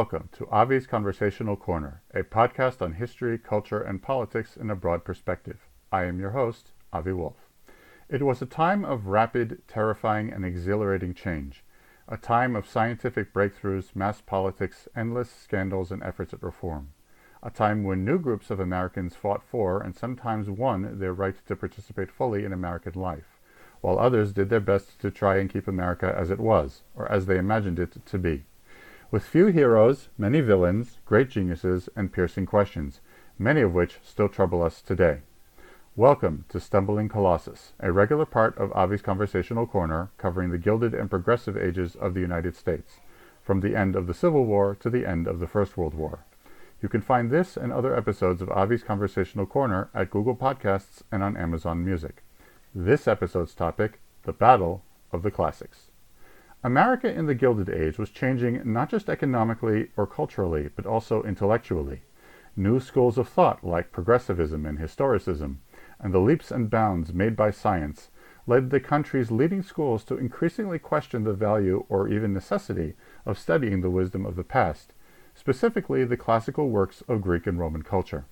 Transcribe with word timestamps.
Welcome 0.00 0.28
to 0.32 0.46
Avi's 0.52 0.86
Conversational 0.86 1.56
Corner, 1.56 2.02
a 2.12 2.22
podcast 2.22 2.82
on 2.82 2.92
history, 2.92 3.38
culture, 3.38 3.80
and 3.80 4.02
politics 4.02 4.54
in 4.54 4.68
a 4.68 4.76
broad 4.76 5.04
perspective. 5.04 5.68
I 5.90 6.04
am 6.04 6.20
your 6.20 6.32
host, 6.32 6.72
Avi 6.92 7.14
Wolf. 7.14 7.48
It 8.10 8.22
was 8.22 8.42
a 8.42 8.46
time 8.46 8.84
of 8.84 9.06
rapid, 9.06 9.62
terrifying, 9.66 10.30
and 10.30 10.44
exhilarating 10.44 11.14
change, 11.14 11.64
a 12.06 12.18
time 12.18 12.54
of 12.54 12.68
scientific 12.68 13.32
breakthroughs, 13.32 13.96
mass 13.96 14.20
politics, 14.20 14.86
endless 14.94 15.30
scandals, 15.30 15.90
and 15.90 16.02
efforts 16.02 16.34
at 16.34 16.42
reform, 16.42 16.92
a 17.42 17.48
time 17.48 17.82
when 17.82 18.04
new 18.04 18.18
groups 18.18 18.50
of 18.50 18.60
Americans 18.60 19.16
fought 19.16 19.42
for 19.42 19.80
and 19.80 19.96
sometimes 19.96 20.50
won 20.50 20.98
their 20.98 21.14
right 21.14 21.36
to 21.46 21.56
participate 21.56 22.10
fully 22.10 22.44
in 22.44 22.52
American 22.52 23.00
life, 23.00 23.40
while 23.80 23.98
others 23.98 24.34
did 24.34 24.50
their 24.50 24.60
best 24.60 25.00
to 25.00 25.10
try 25.10 25.38
and 25.38 25.48
keep 25.48 25.66
America 25.66 26.14
as 26.14 26.30
it 26.30 26.38
was, 26.38 26.82
or 26.94 27.10
as 27.10 27.24
they 27.24 27.38
imagined 27.38 27.78
it 27.78 28.04
to 28.04 28.18
be. 28.18 28.44
With 29.08 29.22
few 29.22 29.46
heroes, 29.46 30.08
many 30.18 30.40
villains, 30.40 30.98
great 31.04 31.30
geniuses, 31.30 31.88
and 31.94 32.12
piercing 32.12 32.44
questions, 32.44 33.00
many 33.38 33.60
of 33.60 33.72
which 33.72 34.00
still 34.02 34.28
trouble 34.28 34.64
us 34.64 34.82
today. 34.82 35.20
Welcome 35.94 36.44
to 36.48 36.58
Stumbling 36.58 37.08
Colossus, 37.08 37.72
a 37.78 37.92
regular 37.92 38.26
part 38.26 38.58
of 38.58 38.72
Avi's 38.76 39.02
Conversational 39.02 39.64
Corner 39.64 40.10
covering 40.18 40.50
the 40.50 40.58
Gilded 40.58 40.92
and 40.92 41.08
Progressive 41.08 41.56
Ages 41.56 41.94
of 41.94 42.14
the 42.14 42.20
United 42.20 42.56
States, 42.56 42.98
from 43.44 43.60
the 43.60 43.76
end 43.76 43.94
of 43.94 44.08
the 44.08 44.12
Civil 44.12 44.44
War 44.44 44.74
to 44.80 44.90
the 44.90 45.06
end 45.06 45.28
of 45.28 45.38
the 45.38 45.46
First 45.46 45.76
World 45.76 45.94
War. 45.94 46.24
You 46.82 46.88
can 46.88 47.00
find 47.00 47.30
this 47.30 47.56
and 47.56 47.72
other 47.72 47.96
episodes 47.96 48.42
of 48.42 48.50
Avi's 48.50 48.82
Conversational 48.82 49.46
Corner 49.46 49.88
at 49.94 50.10
Google 50.10 50.34
Podcasts 50.34 51.02
and 51.12 51.22
on 51.22 51.36
Amazon 51.36 51.84
Music. 51.84 52.24
This 52.74 53.06
episode's 53.06 53.54
topic, 53.54 54.00
the 54.24 54.32
Battle 54.32 54.82
of 55.12 55.22
the 55.22 55.30
Classics. 55.30 55.92
America 56.64 57.12
in 57.12 57.26
the 57.26 57.34
Gilded 57.34 57.68
Age 57.68 57.98
was 57.98 58.10
changing 58.10 58.60
not 58.72 58.88
just 58.88 59.08
economically 59.08 59.90
or 59.96 60.06
culturally, 60.06 60.70
but 60.74 60.86
also 60.86 61.22
intellectually. 61.22 62.02
New 62.56 62.80
schools 62.80 63.18
of 63.18 63.28
thought, 63.28 63.62
like 63.62 63.92
progressivism 63.92 64.64
and 64.64 64.78
historicism, 64.78 65.56
and 66.00 66.14
the 66.14 66.18
leaps 66.18 66.50
and 66.50 66.70
bounds 66.70 67.12
made 67.12 67.36
by 67.36 67.50
science, 67.50 68.10
led 68.46 68.70
the 68.70 68.80
country's 68.80 69.30
leading 69.30 69.62
schools 69.62 70.04
to 70.04 70.16
increasingly 70.16 70.78
question 70.78 71.24
the 71.24 71.34
value 71.34 71.84
or 71.88 72.08
even 72.08 72.32
necessity 72.32 72.94
of 73.26 73.38
studying 73.38 73.80
the 73.80 73.90
wisdom 73.90 74.24
of 74.24 74.36
the 74.36 74.44
past, 74.44 74.92
specifically 75.34 76.04
the 76.04 76.16
classical 76.16 76.70
works 76.70 77.02
of 77.08 77.20
Greek 77.20 77.46
and 77.46 77.58
Roman 77.58 77.82
culture. 77.82 78.24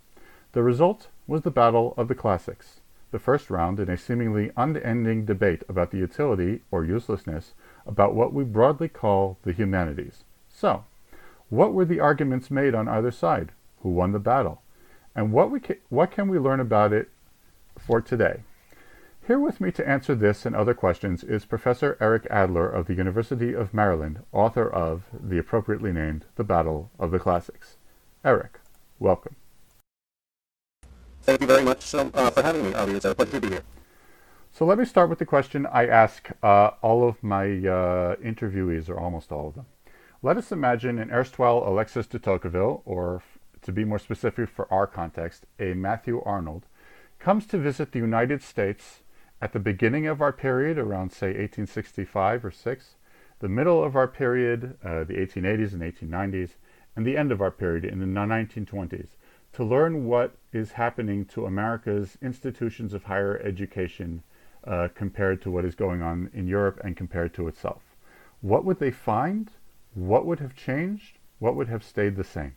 The 0.52 0.62
result 0.62 1.08
was 1.26 1.42
the 1.42 1.50
Battle 1.50 1.94
of 1.96 2.08
the 2.08 2.14
Classics, 2.14 2.80
the 3.10 3.18
first 3.18 3.50
round 3.50 3.78
in 3.78 3.90
a 3.90 3.96
seemingly 3.96 4.50
unending 4.56 5.24
debate 5.24 5.62
about 5.68 5.90
the 5.90 5.98
utility 5.98 6.62
or 6.70 6.84
uselessness 6.84 7.54
about 7.86 8.14
what 8.14 8.32
we 8.32 8.44
broadly 8.44 8.88
call 8.88 9.38
the 9.42 9.52
humanities. 9.52 10.24
So, 10.48 10.84
what 11.48 11.72
were 11.72 11.84
the 11.84 12.00
arguments 12.00 12.50
made 12.50 12.74
on 12.74 12.88
either 12.88 13.10
side? 13.10 13.52
Who 13.80 13.90
won 13.90 14.12
the 14.12 14.18
battle? 14.18 14.62
And 15.14 15.32
what, 15.32 15.50
we 15.50 15.60
ca- 15.60 15.80
what 15.88 16.10
can 16.10 16.28
we 16.28 16.38
learn 16.38 16.60
about 16.60 16.92
it 16.92 17.10
for 17.78 18.00
today? 18.00 18.40
Here 19.26 19.38
with 19.38 19.60
me 19.60 19.70
to 19.72 19.88
answer 19.88 20.14
this 20.14 20.44
and 20.44 20.54
other 20.54 20.74
questions 20.74 21.24
is 21.24 21.46
Professor 21.46 21.96
Eric 21.98 22.26
Adler 22.30 22.68
of 22.68 22.86
the 22.86 22.94
University 22.94 23.54
of 23.54 23.72
Maryland, 23.72 24.22
author 24.32 24.68
of 24.68 25.04
the 25.12 25.38
appropriately 25.38 25.92
named 25.92 26.26
The 26.36 26.44
Battle 26.44 26.90
of 26.98 27.10
the 27.10 27.18
Classics. 27.18 27.76
Eric, 28.22 28.60
welcome. 28.98 29.36
Thank 31.22 31.40
you 31.40 31.46
very 31.46 31.62
much 31.62 31.94
um, 31.94 32.10
uh, 32.12 32.30
for 32.30 32.42
having 32.42 32.64
me, 32.64 32.74
Avi. 32.74 32.92
It's 32.96 33.06
a 33.06 33.14
pleasure 33.14 33.32
to 33.32 33.40
be 33.40 33.48
here. 33.48 33.62
So 34.56 34.64
let 34.64 34.78
me 34.78 34.84
start 34.84 35.10
with 35.10 35.18
the 35.18 35.26
question 35.26 35.66
I 35.66 35.88
ask 35.88 36.30
uh, 36.40 36.70
all 36.80 37.08
of 37.08 37.20
my 37.24 37.42
uh, 37.42 38.14
interviewees, 38.22 38.88
or 38.88 38.96
almost 38.96 39.32
all 39.32 39.48
of 39.48 39.56
them. 39.56 39.66
Let 40.22 40.36
us 40.36 40.52
imagine 40.52 41.00
an 41.00 41.10
erstwhile 41.10 41.64
Alexis 41.66 42.06
de 42.06 42.20
Tocqueville, 42.20 42.80
or 42.84 43.24
to 43.62 43.72
be 43.72 43.84
more 43.84 43.98
specific 43.98 44.48
for 44.48 44.72
our 44.72 44.86
context, 44.86 45.46
a 45.58 45.74
Matthew 45.74 46.22
Arnold, 46.24 46.66
comes 47.18 47.48
to 47.48 47.58
visit 47.58 47.90
the 47.90 47.98
United 47.98 48.44
States 48.44 49.00
at 49.42 49.52
the 49.52 49.58
beginning 49.58 50.06
of 50.06 50.22
our 50.22 50.32
period, 50.32 50.78
around 50.78 51.10
say 51.10 51.30
1865 51.30 52.44
or 52.44 52.52
6, 52.52 52.94
the 53.40 53.48
middle 53.48 53.82
of 53.82 53.96
our 53.96 54.06
period, 54.06 54.76
uh, 54.84 55.02
the 55.02 55.14
1880s 55.14 55.72
and 55.72 55.82
1890s, 55.82 56.50
and 56.94 57.04
the 57.04 57.16
end 57.16 57.32
of 57.32 57.42
our 57.42 57.50
period 57.50 57.84
in 57.84 57.98
the 57.98 58.06
1920s, 58.06 59.08
to 59.52 59.64
learn 59.64 60.06
what 60.06 60.36
is 60.52 60.72
happening 60.72 61.24
to 61.24 61.44
America's 61.44 62.16
institutions 62.22 62.94
of 62.94 63.02
higher 63.02 63.36
education 63.40 64.22
uh, 64.66 64.88
compared 64.94 65.42
to 65.42 65.50
what 65.50 65.64
is 65.64 65.74
going 65.74 66.02
on 66.02 66.30
in 66.32 66.46
Europe 66.46 66.80
and 66.84 66.96
compared 66.96 67.34
to 67.34 67.48
itself. 67.48 67.82
What 68.40 68.64
would 68.64 68.78
they 68.78 68.90
find? 68.90 69.50
What 69.94 70.26
would 70.26 70.40
have 70.40 70.54
changed? 70.54 71.18
What 71.38 71.56
would 71.56 71.68
have 71.68 71.84
stayed 71.84 72.16
the 72.16 72.24
same? 72.24 72.54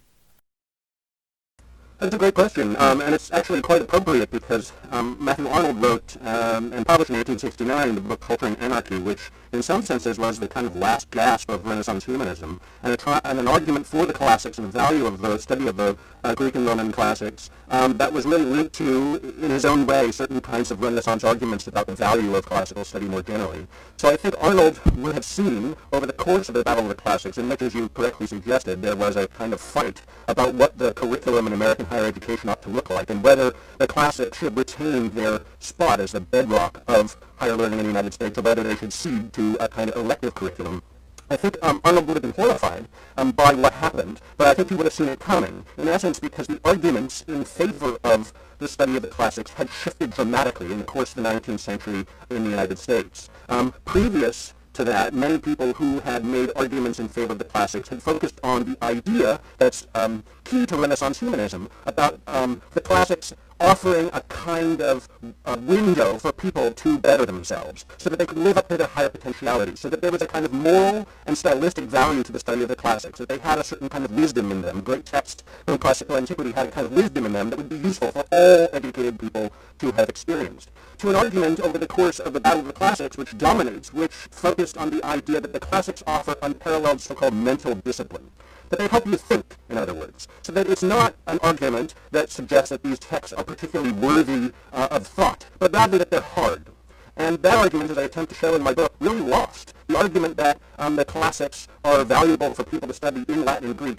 That's 2.00 2.14
a 2.14 2.20
great 2.20 2.36
question, 2.36 2.76
um, 2.78 3.02
and 3.02 3.16
it's 3.16 3.32
actually 3.32 3.60
quite 3.64 3.82
appropriate 3.82 4.30
because 4.30 4.72
um, 4.92 5.18
Matthew 5.20 5.48
Arnold 5.48 5.82
wrote 5.82 6.16
um, 6.22 6.72
and 6.72 6.86
published 6.86 7.10
in 7.10 7.16
1869 7.16 7.96
the 7.96 8.02
book 8.02 8.20
Culture 8.20 8.46
and 8.46 8.58
Anarchy, 8.60 9.00
which 9.00 9.32
in 9.52 9.64
some 9.64 9.82
senses 9.82 10.20
was 10.20 10.40
the 10.40 10.48
kind 10.48 10.68
of 10.68 10.76
last 10.76 11.10
gasp 11.10 11.50
of 11.50 11.66
Renaissance 11.66 12.06
humanism, 12.06 12.62
and, 12.84 13.00
tri- 13.00 13.20
and 13.24 13.40
an 13.40 13.48
argument 13.48 13.88
for 13.88 14.06
the 14.06 14.14
classics 14.14 14.60
and 14.60 14.68
the 14.68 14.72
value 14.72 15.08
of 15.08 15.22
the 15.22 15.40
study 15.40 15.68
of 15.68 15.78
the 15.78 15.98
uh, 16.24 16.36
Greek 16.36 16.54
and 16.54 16.68
Roman 16.68 16.92
classics 16.92 17.50
um, 17.70 17.98
that 17.98 18.14
was 18.14 18.26
really 18.26 18.46
linked 18.46 18.74
to, 18.76 19.16
in 19.42 19.50
his 19.50 19.66
own 19.66 19.86
way, 19.88 20.12
certain 20.12 20.40
kinds 20.40 20.70
of 20.70 20.82
Renaissance 20.82 21.24
arguments 21.24 21.66
about 21.68 21.88
the 21.88 21.96
value 21.96 22.36
of 22.36 22.46
classical 22.46 22.86
study 22.86 23.08
more 23.08 23.24
generally. 23.24 23.66
So 23.98 24.10
I 24.10 24.18
think 24.18 24.36
Arnold 24.40 24.80
would 24.98 25.14
have 25.16 25.26
seen 25.26 25.76
over 25.92 26.06
the 26.06 26.14
course 26.14 26.48
of 26.48 26.56
the 26.56 26.64
Battle 26.64 26.84
of 26.84 26.90
the 26.90 26.96
Classics, 26.96 27.38
in 27.38 27.50
which, 27.50 27.62
as 27.62 27.74
you 27.74 27.90
correctly 27.90 28.28
suggested, 28.28 28.82
there 28.82 28.96
was 28.96 29.16
a 29.16 29.28
kind 29.28 29.52
of 29.54 29.60
fight 29.60 30.02
about 30.28 30.54
what 30.54 30.78
the 30.78 30.94
curriculum 30.94 31.48
in 31.48 31.54
American 31.54 31.87
higher 31.88 32.06
education 32.06 32.50
ought 32.50 32.62
to 32.62 32.70
look 32.70 32.90
like, 32.90 33.10
and 33.10 33.24
whether 33.24 33.54
the 33.78 33.88
classics 33.88 34.38
should 34.38 34.56
retain 34.58 35.10
their 35.10 35.42
spot 35.60 36.00
as 36.00 36.12
the 36.12 36.22
bedrock 36.22 36.84
of 36.88 37.18
higher 37.38 37.56
learning 37.56 37.80
in 37.80 37.86
the 37.86 37.92
United 37.92 38.14
States, 38.14 38.38
or 38.38 38.42
whether 38.42 38.64
they 38.64 38.76
should 38.76 38.94
cede 38.94 39.34
to 39.34 39.58
a 39.60 39.68
kind 39.68 39.90
of 39.90 39.98
elective 39.98 40.36
curriculum. 40.36 40.82
I 41.30 41.36
think 41.36 41.58
um, 41.62 41.82
Arnold 41.84 42.08
would 42.08 42.16
have 42.16 42.22
been 42.22 42.32
horrified 42.32 42.88
um, 43.18 43.32
by 43.32 43.54
what 43.54 43.74
happened, 43.74 44.22
but 44.38 44.48
I 44.48 44.54
think 44.54 44.70
he 44.70 44.76
would 44.76 44.86
have 44.86 44.94
seen 44.94 45.10
it 45.10 45.20
coming, 45.20 45.66
in 45.78 45.88
essence 45.90 46.20
because 46.20 46.48
the 46.48 46.60
arguments 46.64 47.26
in 47.28 47.44
favor 47.44 47.98
of 48.04 48.32
the 48.60 48.68
study 48.68 48.96
of 48.96 49.02
the 49.02 49.10
classics 49.10 49.52
had 49.52 49.70
shifted 49.70 50.12
dramatically 50.12 50.72
in 50.72 50.78
the 50.78 50.86
course 50.86 51.16
of 51.16 51.24
the 51.24 51.30
19th 51.30 51.60
century 51.60 52.06
in 52.30 52.44
the 52.46 52.50
United 52.50 52.80
States. 52.80 53.30
Um, 53.50 53.74
previous 53.84 54.54
to 54.78 54.84
that, 54.84 55.12
many 55.12 55.40
people 55.40 55.74
who 55.74 56.00
had 56.02 56.24
made 56.24 56.52
arguments 56.56 57.00
in 57.00 57.08
favor 57.10 57.32
of 57.34 57.40
the 57.40 57.46
classics 57.46 57.90
had 57.90 58.02
focused 58.02 58.40
on 58.44 58.64
the 58.64 58.84
idea 58.84 59.42
that's 59.58 59.88
um, 59.96 60.24
key 60.44 60.68
to 60.68 60.78
Renaissance 60.78 61.20
humanism 61.20 61.68
about 61.88 62.20
um, 62.28 62.62
the 62.76 62.82
classics 62.82 63.34
offering 63.60 64.10
a 64.14 64.22
kind 64.22 64.82
of 64.82 65.10
uh, 65.46 65.58
window 65.62 66.18
for 66.18 66.32
people 66.32 66.72
to 66.72 67.00
better 67.00 67.26
themselves 67.26 67.86
so 67.98 68.10
that 68.10 68.18
they 68.18 68.26
could 68.26 68.38
live 68.38 68.58
up 68.58 68.68
to 68.70 68.78
their 68.78 68.88
higher 68.88 69.10
potentiality, 69.10 69.76
so 69.76 69.90
that 69.90 70.02
there 70.02 70.12
was 70.12 70.22
a 70.22 70.28
kind 70.28 70.46
of 70.46 70.54
moral 70.54 71.08
and 71.26 71.38
stylistic 71.38 71.86
value 71.86 72.24
to 72.24 72.32
the 72.32 72.40
study 72.40 72.62
of 72.62 72.70
the 72.70 72.76
classics, 72.76 73.20
that 73.20 73.30
they 73.30 73.38
had 73.40 73.60
a 73.60 73.64
certain 73.64 73.90
kind 73.90 74.06
of 74.06 74.12
wisdom 74.12 74.52
in 74.52 74.62
them. 74.62 74.82
Great 74.82 75.06
texts 75.06 75.44
from 75.66 75.78
classical 75.78 76.18
antiquity 76.18 76.52
had 76.52 76.68
a 76.68 76.72
kind 76.72 76.86
of 76.86 76.94
wisdom 76.94 77.26
in 77.26 77.34
them 77.34 77.50
that 77.50 77.58
would 77.58 77.70
be 77.70 77.78
useful 77.78 78.12
for 78.12 78.26
all 78.32 78.68
educated 78.74 79.20
people 79.20 79.52
to 79.80 79.92
have 79.94 80.10
experienced. 80.10 80.70
To 81.00 81.10
an 81.10 81.16
argument 81.16 81.60
over 81.60 81.78
the 81.78 81.88
course 81.88 82.20
of 82.20 82.34
the 82.34 82.40
Battle 82.40 82.62
of 82.62 82.68
the 82.68 82.74
Classics, 82.74 83.18
which 83.18 83.38
dominates, 83.38 83.94
which 83.94 84.12
focused 84.12 84.78
on 84.78 84.90
the 84.90 85.04
idea 85.06 85.42
that 85.42 85.54
the 85.54 85.60
classics 85.60 86.04
offer 86.08 86.36
unparalleled 86.42 87.02
so-called 87.02 87.34
mental 87.34 87.76
discipline 87.76 88.32
that 88.70 88.80
they 88.80 88.88
help 88.88 89.06
you 89.06 89.16
think, 89.16 89.56
in 89.70 89.78
other 89.78 89.94
words. 89.94 90.28
So 90.42 90.52
that 90.54 90.68
it's 90.68 90.84
not 90.84 91.16
an 91.28 91.40
argument 91.42 91.94
that 92.12 92.30
suggests 92.30 92.70
that 92.70 92.84
these 92.84 93.00
texts 93.00 93.34
are 93.34 93.44
particularly 93.44 93.92
worthy 93.92 94.52
uh, 94.74 94.88
of 94.92 95.08
thought, 95.08 95.46
but 95.60 95.74
rather 95.74 95.98
that 95.98 96.12
they're 96.12 96.22
hard. 96.22 96.68
And 97.16 97.42
that 97.42 97.58
argument, 97.58 97.90
as 97.90 97.98
I 97.98 98.04
attempt 98.04 98.32
to 98.32 98.38
show 98.38 98.54
in 98.56 98.62
my 98.62 98.74
book, 98.74 98.94
really 99.00 99.22
lost. 99.22 99.74
The 99.88 99.98
argument 99.98 100.38
that 100.38 100.60
um, 100.78 100.96
the 100.96 101.06
classics 101.06 101.68
are 101.84 102.04
valuable 102.04 102.54
for 102.54 102.64
people 102.64 102.88
to 102.88 102.94
study 102.94 103.26
in 103.28 103.44
Latin 103.44 103.70
and 103.70 103.78
Greek 103.78 103.98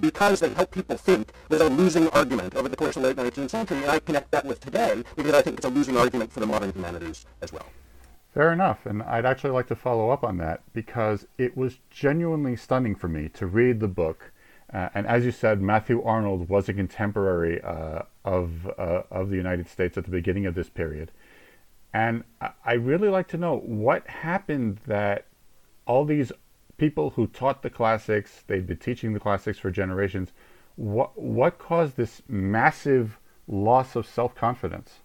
because 0.00 0.40
they 0.40 0.50
help 0.50 0.70
people 0.70 0.96
think 0.96 1.32
was 1.48 1.60
a 1.60 1.68
losing 1.68 2.08
argument 2.08 2.54
over 2.54 2.68
the 2.68 2.76
course 2.76 2.96
of 2.96 3.02
the 3.02 3.08
late 3.08 3.16
19th 3.16 3.50
century, 3.50 3.78
and 3.78 3.90
I 3.90 3.98
connect 3.98 4.30
that 4.30 4.44
with 4.44 4.60
today 4.60 5.02
because 5.16 5.34
I 5.34 5.42
think 5.42 5.58
it's 5.58 5.66
a 5.66 5.70
losing 5.70 5.96
argument 5.96 6.32
for 6.32 6.40
the 6.40 6.46
modern 6.46 6.72
humanities 6.72 7.26
as 7.40 7.52
well. 7.52 7.66
Fair 8.32 8.52
enough. 8.52 8.86
And 8.86 9.02
I'd 9.02 9.26
actually 9.26 9.50
like 9.50 9.66
to 9.68 9.76
follow 9.76 10.10
up 10.10 10.24
on 10.24 10.38
that 10.38 10.62
because 10.72 11.26
it 11.36 11.56
was 11.56 11.78
genuinely 11.90 12.56
stunning 12.56 12.94
for 12.94 13.08
me 13.08 13.28
to 13.30 13.46
read 13.46 13.80
the 13.80 13.88
book. 13.88 14.32
Uh, 14.72 14.88
and 14.94 15.06
as 15.06 15.26
you 15.26 15.30
said, 15.30 15.60
Matthew 15.60 16.02
Arnold 16.02 16.48
was 16.48 16.68
a 16.68 16.72
contemporary 16.72 17.60
uh, 17.60 18.02
of, 18.24 18.66
uh, 18.78 19.02
of 19.10 19.28
the 19.28 19.36
United 19.36 19.68
States 19.68 19.98
at 19.98 20.04
the 20.04 20.10
beginning 20.10 20.46
of 20.46 20.54
this 20.54 20.70
period. 20.70 21.12
And 21.92 22.24
I 22.64 22.72
really 22.72 23.10
like 23.10 23.28
to 23.28 23.36
know 23.36 23.58
what 23.58 24.08
happened 24.08 24.80
that 24.86 25.26
all 25.86 26.06
these 26.06 26.32
people 26.78 27.10
who 27.10 27.26
taught 27.26 27.62
the 27.62 27.68
classics, 27.68 28.44
they'd 28.46 28.66
been 28.66 28.78
teaching 28.78 29.12
the 29.12 29.20
classics 29.20 29.58
for 29.58 29.70
generations, 29.70 30.32
what, 30.76 31.20
what 31.20 31.58
caused 31.58 31.98
this 31.98 32.22
massive 32.26 33.18
loss 33.46 33.94
of 33.94 34.06
self 34.06 34.34
confidence? 34.34 35.01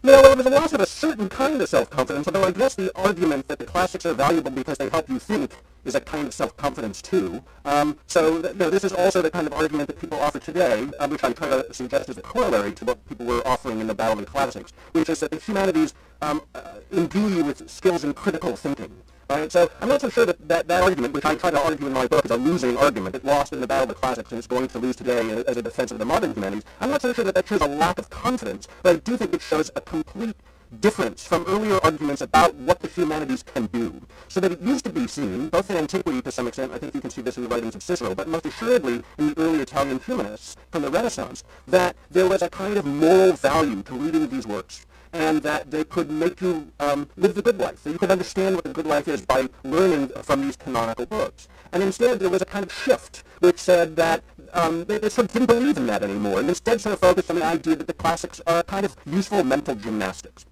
Know, 0.00 0.20
it 0.22 0.36
was 0.36 0.46
a 0.46 0.50
loss 0.50 0.72
of 0.72 0.80
a 0.80 0.86
certain 0.86 1.28
kind 1.28 1.60
of 1.60 1.68
self-confidence, 1.68 2.28
although 2.28 2.44
I 2.44 2.52
guess 2.52 2.76
the 2.76 2.96
argument 2.96 3.48
that 3.48 3.58
the 3.58 3.64
classics 3.64 4.06
are 4.06 4.14
valuable 4.14 4.52
because 4.52 4.78
they 4.78 4.88
help 4.88 5.08
you 5.08 5.18
think 5.18 5.50
is 5.84 5.96
a 5.96 6.00
kind 6.00 6.28
of 6.28 6.34
self-confidence 6.34 7.02
too. 7.02 7.42
Um, 7.64 7.98
so 8.06 8.36
you 8.36 8.54
know, 8.54 8.70
this 8.70 8.84
is 8.84 8.92
also 8.92 9.22
the 9.22 9.30
kind 9.30 9.48
of 9.48 9.52
argument 9.54 9.88
that 9.88 10.00
people 10.00 10.20
offer 10.20 10.38
today, 10.38 10.88
uh, 11.00 11.08
which 11.08 11.24
I 11.24 11.32
try 11.32 11.48
to 11.48 11.74
suggest 11.74 12.08
as 12.10 12.16
a 12.16 12.22
corollary 12.22 12.72
to 12.74 12.84
what 12.84 13.04
people 13.08 13.26
were 13.26 13.44
offering 13.44 13.80
in 13.80 13.88
the 13.88 13.94
Battle 13.94 14.20
of 14.20 14.24
the 14.24 14.30
Classics, 14.30 14.72
which 14.92 15.08
is 15.08 15.18
that 15.18 15.32
the 15.32 15.38
humanities 15.38 15.94
um, 16.22 16.42
uh, 16.54 16.74
imbue 16.92 17.28
you 17.28 17.44
with 17.44 17.68
skills 17.68 18.04
in 18.04 18.14
critical 18.14 18.54
thinking. 18.54 19.02
Right? 19.28 19.52
So 19.52 19.70
I'm 19.82 19.88
not 19.90 20.00
so 20.00 20.08
sure 20.08 20.24
that, 20.24 20.48
that 20.48 20.68
that 20.68 20.82
argument, 20.82 21.12
which 21.12 21.26
I 21.26 21.34
try 21.34 21.50
to 21.50 21.62
argue 21.62 21.86
in 21.86 21.92
my 21.92 22.06
book, 22.06 22.24
is 22.24 22.30
a 22.30 22.36
losing 22.36 22.78
argument. 22.78 23.14
It 23.14 23.26
lost 23.26 23.52
in 23.52 23.60
the 23.60 23.66
Battle 23.66 23.82
of 23.82 23.88
the 23.90 23.94
Classics 23.94 24.32
and 24.32 24.38
it's 24.38 24.46
going 24.46 24.68
to 24.68 24.78
lose 24.78 24.96
today 24.96 25.44
as 25.46 25.58
a 25.58 25.62
defense 25.62 25.90
of 25.90 25.98
the 25.98 26.06
modern 26.06 26.32
humanities. 26.32 26.64
I'm 26.80 26.90
not 26.90 27.02
so 27.02 27.12
sure 27.12 27.24
that 27.26 27.34
that 27.34 27.46
shows 27.46 27.60
a 27.60 27.68
lack 27.68 27.98
of 27.98 28.08
confidence, 28.08 28.68
but 28.82 28.96
I 28.96 28.98
do 29.00 29.18
think 29.18 29.34
it 29.34 29.42
shows 29.42 29.70
a 29.76 29.82
complete 29.82 30.34
difference 30.80 31.26
from 31.26 31.44
earlier 31.46 31.78
arguments 31.82 32.22
about 32.22 32.54
what 32.54 32.80
the 32.80 32.88
humanities 32.88 33.42
can 33.42 33.66
do. 33.66 34.00
So 34.28 34.40
that 34.40 34.52
it 34.52 34.60
used 34.60 34.84
to 34.86 34.90
be 34.90 35.06
seen, 35.06 35.48
both 35.48 35.70
in 35.70 35.76
antiquity 35.76 36.22
to 36.22 36.32
some 36.32 36.46
extent, 36.46 36.72
I 36.72 36.78
think 36.78 36.94
you 36.94 37.00
can 37.00 37.10
see 37.10 37.20
this 37.20 37.36
in 37.36 37.42
the 37.42 37.48
writings 37.50 37.74
of 37.74 37.82
Cicero, 37.82 38.14
but 38.14 38.28
most 38.28 38.46
assuredly 38.46 39.02
in 39.18 39.34
the 39.34 39.40
early 39.40 39.60
Italian 39.60 40.00
humanists 40.00 40.56
from 40.70 40.82
the 40.82 40.90
Renaissance, 40.90 41.44
that 41.66 41.96
there 42.10 42.28
was 42.28 42.40
a 42.40 42.48
kind 42.48 42.78
of 42.78 42.86
moral 42.86 43.32
value 43.32 43.82
to 43.82 43.94
reading 43.94 44.28
these 44.28 44.46
works 44.46 44.86
and 45.12 45.42
that 45.42 45.70
they 45.70 45.84
could 45.84 46.10
make 46.10 46.40
you 46.40 46.70
um, 46.80 47.08
live 47.16 47.34
the 47.34 47.42
good 47.42 47.58
life. 47.58 47.78
So 47.82 47.90
you 47.90 47.98
could 47.98 48.10
understand 48.10 48.54
what 48.54 48.64
the 48.64 48.72
good 48.72 48.86
life 48.86 49.08
is 49.08 49.24
by 49.24 49.48
learning 49.64 50.08
from 50.22 50.42
these 50.42 50.56
canonical 50.56 51.06
books. 51.06 51.48
And 51.72 51.82
instead, 51.82 52.18
there 52.20 52.30
was 52.30 52.42
a 52.42 52.46
kind 52.46 52.64
of 52.64 52.72
shift 52.72 53.24
which 53.40 53.58
said 53.58 53.96
that 53.96 54.22
um, 54.52 54.84
they, 54.84 54.98
they, 54.98 55.08
sort 55.08 55.26
of 55.26 55.32
didn't 55.32 55.46
believe 55.46 55.76
in 55.76 55.86
that 55.86 56.02
anymore, 56.02 56.40
and 56.40 56.48
instead 56.48 56.80
sort 56.80 56.94
of 56.94 57.00
focused 57.00 57.30
on 57.30 57.36
the 57.36 57.44
idea 57.44 57.76
that 57.76 57.86
the 57.86 57.92
classics 57.92 58.40
are 58.46 58.60
a 58.60 58.64
kind 58.64 58.84
of 58.84 58.96
useful 59.06 59.44
mental 59.44 59.74
gymnastics 59.74 60.46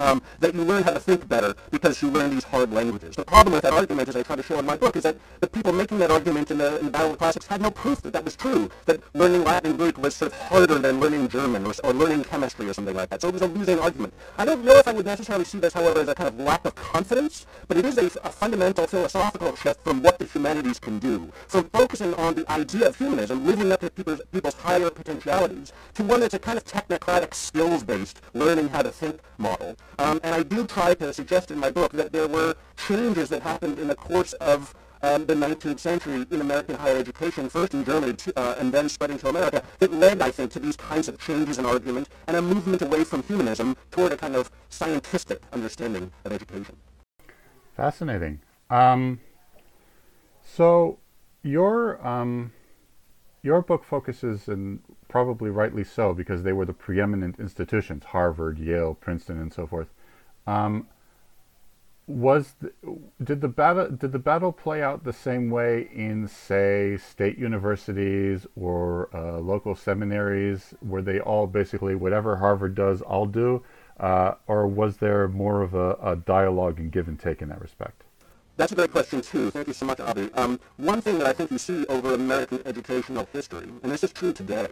um, 0.00 0.22
that 0.40 0.54
you 0.54 0.62
learn 0.62 0.82
how 0.82 0.92
to 0.92 1.00
think 1.00 1.28
better 1.28 1.54
because 1.70 2.02
you 2.02 2.10
learn 2.10 2.30
these 2.30 2.44
hard 2.44 2.72
languages. 2.72 3.16
The 3.16 3.24
problem 3.24 3.54
with 3.54 3.62
that 3.62 3.72
argument, 3.72 4.08
as 4.08 4.16
I 4.16 4.22
try 4.22 4.36
to 4.36 4.42
show 4.42 4.58
in 4.58 4.66
my 4.66 4.76
book, 4.76 4.96
is 4.96 5.02
that 5.02 5.16
the 5.40 5.48
people 5.48 5.72
making 5.72 5.98
that 5.98 6.10
argument 6.10 6.50
in 6.50 6.58
the, 6.58 6.78
in 6.78 6.86
the 6.86 6.90
Battle 6.90 7.08
of 7.08 7.12
the 7.12 7.18
Classics 7.18 7.46
had 7.46 7.60
no 7.60 7.70
proof 7.70 8.02
that 8.02 8.12
that 8.12 8.24
was 8.24 8.36
true, 8.36 8.70
that 8.86 9.00
learning 9.14 9.44
Latin 9.44 9.76
Greek 9.76 9.98
was 9.98 10.14
sort 10.14 10.32
of 10.32 10.38
harder 10.38 10.78
than 10.78 11.00
learning 11.00 11.28
German 11.28 11.66
or, 11.66 11.72
or 11.84 11.92
learning 11.92 12.24
chemistry 12.24 12.68
or 12.68 12.72
something 12.72 12.94
like 12.94 13.10
that. 13.10 13.20
So 13.20 13.28
it 13.28 13.32
was 13.34 13.42
a 13.42 13.46
losing 13.48 13.78
argument. 13.78 14.14
I 14.36 14.44
don't 14.44 14.64
know 14.64 14.76
if 14.76 14.88
I 14.88 14.92
would 14.92 15.06
necessarily 15.06 15.44
see 15.44 15.58
this, 15.58 15.72
however, 15.72 16.00
as 16.00 16.08
a 16.08 16.14
kind 16.14 16.28
of 16.28 16.38
lack 16.38 16.64
of 16.64 16.74
confidence, 16.74 17.46
but 17.66 17.76
it 17.76 17.84
is 17.84 17.98
a, 17.98 18.06
a 18.26 18.30
fundamental 18.30 18.86
philosophical 18.86 19.54
shift 19.56 19.82
from 19.82 20.02
what 20.02 20.18
the 20.18 20.24
humanities 20.24 20.78
can 20.78 20.98
do, 20.98 21.30
from 21.46 21.64
focusing 21.70 22.14
on 22.14 22.34
the 22.34 22.50
idea 22.50 22.88
of 22.88 22.96
humanism, 22.96 23.46
living 23.46 23.72
up 23.72 23.80
to 23.80 23.90
people's, 23.90 24.20
people's 24.32 24.54
higher 24.54 24.90
potentialities, 24.90 25.72
to 25.94 26.02
one 26.02 26.20
that's 26.20 26.34
a 26.34 26.38
kind 26.38 26.58
of 26.58 26.64
technocratic, 26.64 27.34
skills-based, 27.34 28.20
learning 28.34 28.68
how 28.68 28.82
to 28.82 28.90
think 28.90 29.20
model. 29.38 29.76
Um, 29.98 30.20
and 30.22 30.34
I 30.34 30.42
do 30.42 30.66
try 30.66 30.94
to 30.94 31.12
suggest 31.12 31.50
in 31.50 31.58
my 31.58 31.70
book 31.70 31.92
that 31.92 32.12
there 32.12 32.28
were 32.28 32.54
changes 32.76 33.28
that 33.30 33.42
happened 33.42 33.78
in 33.78 33.88
the 33.88 33.96
course 33.96 34.32
of 34.34 34.74
um, 35.02 35.26
the 35.26 35.34
19th 35.34 35.78
century 35.78 36.26
in 36.30 36.40
American 36.40 36.76
higher 36.76 36.96
education, 36.96 37.48
first 37.48 37.74
in 37.74 37.84
Germany 37.84 38.16
uh, 38.36 38.54
and 38.58 38.72
then 38.72 38.88
spreading 38.88 39.18
to 39.18 39.28
America, 39.28 39.62
that 39.78 39.92
led, 39.92 40.22
I 40.22 40.30
think, 40.30 40.52
to 40.52 40.58
these 40.60 40.76
kinds 40.76 41.08
of 41.08 41.18
changes 41.18 41.58
in 41.58 41.66
argument 41.66 42.08
and 42.26 42.36
a 42.36 42.42
movement 42.42 42.82
away 42.82 43.04
from 43.04 43.22
humanism 43.22 43.76
toward 43.90 44.12
a 44.12 44.16
kind 44.16 44.36
of 44.36 44.50
scientific 44.68 45.40
understanding 45.52 46.10
of 46.24 46.32
education. 46.32 46.76
Fascinating. 47.76 48.40
Um, 48.70 49.20
so 50.42 50.98
your 51.42 52.04
um, 52.06 52.52
your 53.42 53.62
book 53.62 53.84
focuses, 53.84 54.48
and 54.48 54.80
probably 55.08 55.50
rightly 55.50 55.84
so, 55.84 56.12
because 56.12 56.42
they 56.42 56.52
were 56.52 56.64
the 56.64 56.72
preeminent 56.72 57.38
institutions 57.38 58.04
Harvard, 58.04 58.58
Yale, 58.58 58.94
Princeton, 58.94 59.40
and 59.40 59.52
so 59.52 59.66
forth. 59.66 59.88
Um, 60.46 60.88
was 62.08 62.54
the, 62.60 62.72
did 63.22 63.42
the 63.42 63.48
battle 63.48 63.90
did 63.90 64.12
the 64.12 64.18
battle 64.18 64.50
play 64.50 64.82
out 64.82 65.04
the 65.04 65.12
same 65.12 65.50
way 65.50 65.90
in 65.94 66.26
say 66.26 66.96
state 66.96 67.38
universities 67.38 68.46
or 68.56 69.10
uh, 69.14 69.38
local 69.38 69.74
seminaries 69.74 70.72
were 70.80 71.02
they 71.02 71.20
all 71.20 71.46
basically 71.46 71.94
whatever 71.94 72.36
harvard 72.36 72.74
does 72.74 73.02
i'll 73.06 73.26
do 73.26 73.62
uh, 74.00 74.32
or 74.46 74.66
was 74.66 74.96
there 74.96 75.28
more 75.28 75.60
of 75.60 75.74
a, 75.74 75.94
a, 76.02 76.16
dialogue 76.16 76.78
and 76.78 76.92
give 76.92 77.08
and 77.08 77.20
take 77.20 77.42
in 77.42 77.50
that 77.50 77.60
respect 77.60 78.04
that's 78.58 78.72
a 78.72 78.74
great 78.74 78.90
question, 78.90 79.22
too. 79.22 79.50
Thank 79.52 79.68
you 79.68 79.72
so 79.72 79.86
much, 79.86 80.00
Avi. 80.00 80.30
Um, 80.34 80.58
one 80.76 81.00
thing 81.00 81.18
that 81.18 81.28
I 81.28 81.32
think 81.32 81.52
you 81.52 81.58
see 81.58 81.86
over 81.86 82.12
American 82.14 82.60
educational 82.66 83.28
history, 83.32 83.68
and 83.82 83.92
this 83.92 84.02
is 84.02 84.12
true 84.12 84.32
today, 84.32 84.66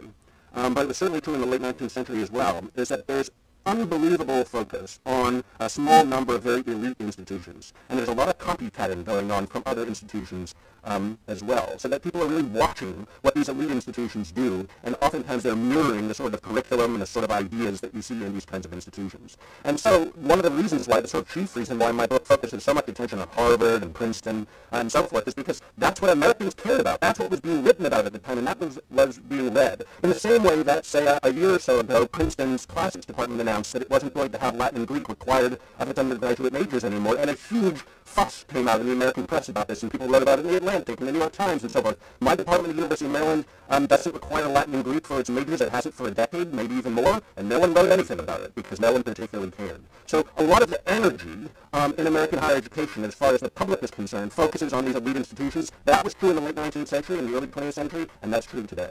um, 0.54 0.74
but 0.74 0.82
it 0.82 0.88
was 0.88 0.96
certainly 0.96 1.20
true 1.20 1.34
in 1.34 1.40
the 1.40 1.46
late 1.46 1.62
19th 1.62 1.92
century 1.92 2.20
as 2.20 2.30
well, 2.30 2.64
is 2.74 2.88
that 2.88 3.06
there's 3.06 3.30
unbelievable 3.66 4.44
focus 4.44 5.00
on 5.04 5.44
a 5.60 5.68
small 5.68 6.04
number 6.04 6.36
of 6.36 6.42
very 6.42 6.62
elite 6.66 6.96
institutions. 7.00 7.72
And 7.88 7.98
there's 7.98 8.08
a 8.08 8.14
lot 8.14 8.28
of 8.28 8.38
copycatting 8.38 9.04
going 9.04 9.30
on 9.30 9.46
from 9.46 9.62
other 9.66 9.84
institutions 9.84 10.54
um, 10.84 11.18
as 11.26 11.42
well, 11.42 11.76
so 11.78 11.88
that 11.88 12.02
people 12.02 12.22
are 12.22 12.28
really 12.28 12.44
watching 12.44 13.08
what 13.22 13.34
these 13.34 13.48
elite 13.48 13.72
institutions 13.72 14.30
do, 14.30 14.68
and 14.84 14.94
oftentimes 15.02 15.42
they're 15.42 15.56
mirroring 15.56 16.06
the 16.06 16.14
sort 16.14 16.32
of 16.32 16.40
curriculum 16.42 16.92
and 16.92 17.02
the 17.02 17.06
sort 17.06 17.24
of 17.24 17.32
ideas 17.32 17.80
that 17.80 17.92
you 17.92 18.00
see 18.00 18.14
in 18.22 18.32
these 18.32 18.44
kinds 18.44 18.64
of 18.64 18.72
institutions. 18.72 19.36
And 19.64 19.78
so 19.78 20.06
one 20.14 20.38
of 20.38 20.44
the 20.44 20.50
reasons 20.52 20.86
why, 20.86 21.00
the 21.00 21.08
sort 21.08 21.24
of 21.24 21.34
chief 21.34 21.56
reason 21.56 21.80
why 21.80 21.90
my 21.90 22.06
book 22.06 22.24
focuses 22.24 22.62
so 22.62 22.72
much 22.72 22.88
attention 22.88 23.18
on 23.18 23.26
Harvard 23.28 23.82
and 23.82 23.92
Princeton 23.92 24.46
and 24.70 24.90
so 24.90 25.02
forth 25.02 25.26
is 25.26 25.34
because 25.34 25.60
that's 25.76 26.00
what 26.00 26.10
Americans 26.10 26.54
cared 26.54 26.80
about. 26.80 27.00
That's 27.00 27.18
what 27.18 27.30
was 27.30 27.40
being 27.40 27.64
written 27.64 27.86
about 27.86 28.06
at 28.06 28.12
the 28.12 28.20
time, 28.20 28.38
and 28.38 28.46
that 28.46 28.60
was, 28.60 28.78
was 28.90 29.18
being 29.18 29.52
read. 29.52 29.82
In 30.04 30.10
the 30.10 30.18
same 30.18 30.44
way 30.44 30.62
that, 30.62 30.86
say, 30.86 31.06
a, 31.06 31.18
a 31.24 31.32
year 31.32 31.54
or 31.54 31.58
so 31.58 31.80
ago, 31.80 32.06
Princeton's 32.06 32.64
classics 32.64 33.06
department 33.06 33.40
announced 33.40 33.55
that 33.62 33.82
it 33.82 33.90
wasn't 33.90 34.14
going 34.14 34.30
to 34.30 34.38
have 34.38 34.56
Latin 34.56 34.78
and 34.78 34.86
Greek 34.86 35.08
required 35.08 35.58
of 35.78 35.88
its 35.88 35.98
undergraduate 35.98 36.52
majors 36.52 36.84
anymore, 36.84 37.16
and 37.18 37.30
a 37.30 37.34
huge 37.34 37.82
fuss 38.04 38.44
came 38.44 38.68
out 38.68 38.80
in 38.80 38.86
the 38.86 38.92
American 38.92 39.26
press 39.26 39.48
about 39.48 39.68
this, 39.68 39.82
and 39.82 39.92
people 39.92 40.08
wrote 40.08 40.22
about 40.22 40.38
it 40.38 40.44
in 40.44 40.50
the 40.52 40.56
Atlantic 40.56 40.98
and 41.00 41.08
the 41.08 41.12
New 41.12 41.18
York 41.18 41.32
Times 41.32 41.62
and 41.62 41.70
so 41.70 41.82
forth. 41.82 41.98
My 42.20 42.34
department 42.34 42.70
at 42.70 42.76
the 42.76 42.82
University 42.82 43.06
of 43.06 43.12
Maryland 43.12 43.44
um, 43.68 43.86
doesn't 43.86 44.12
require 44.12 44.46
Latin 44.46 44.74
and 44.74 44.84
Greek 44.84 45.06
for 45.06 45.20
its 45.20 45.28
majors. 45.28 45.60
It 45.60 45.70
has 45.70 45.86
it 45.86 45.94
for 45.94 46.08
a 46.08 46.10
decade, 46.10 46.54
maybe 46.54 46.74
even 46.74 46.92
more, 46.92 47.20
and 47.36 47.48
no 47.48 47.58
one 47.58 47.74
wrote 47.74 47.90
anything 47.90 48.18
about 48.20 48.40
it 48.40 48.54
because 48.54 48.80
no 48.80 48.92
one 48.92 49.02
particularly 49.02 49.50
cared. 49.50 49.82
So 50.06 50.24
a 50.36 50.44
lot 50.44 50.62
of 50.62 50.70
the 50.70 50.88
energy 50.88 51.48
um, 51.72 51.94
in 51.98 52.06
American 52.06 52.38
higher 52.38 52.56
education, 52.56 53.04
as 53.04 53.14
far 53.14 53.34
as 53.34 53.40
the 53.40 53.50
public 53.50 53.82
is 53.82 53.90
concerned, 53.90 54.32
focuses 54.32 54.72
on 54.72 54.84
these 54.84 54.94
elite 54.94 55.16
institutions. 55.16 55.72
That 55.84 56.04
was 56.04 56.14
true 56.14 56.30
in 56.30 56.36
the 56.36 56.42
late 56.42 56.54
19th 56.54 56.88
century 56.88 57.18
and 57.18 57.28
the 57.28 57.36
early 57.36 57.48
20th 57.48 57.74
century, 57.74 58.06
and 58.22 58.32
that's 58.32 58.46
true 58.46 58.62
today. 58.62 58.90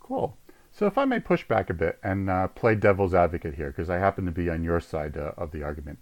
Cool. 0.00 0.36
So 0.76 0.84
if 0.84 0.98
I 0.98 1.06
may 1.06 1.20
push 1.20 1.42
back 1.48 1.70
a 1.70 1.74
bit 1.74 1.98
and 2.02 2.28
uh, 2.28 2.48
play 2.48 2.74
devil's 2.74 3.14
advocate 3.14 3.54
here, 3.54 3.68
because 3.68 3.88
I 3.88 3.96
happen 3.96 4.26
to 4.26 4.30
be 4.30 4.50
on 4.50 4.62
your 4.62 4.78
side 4.78 5.16
uh, 5.16 5.32
of 5.38 5.50
the 5.50 5.62
argument. 5.62 5.98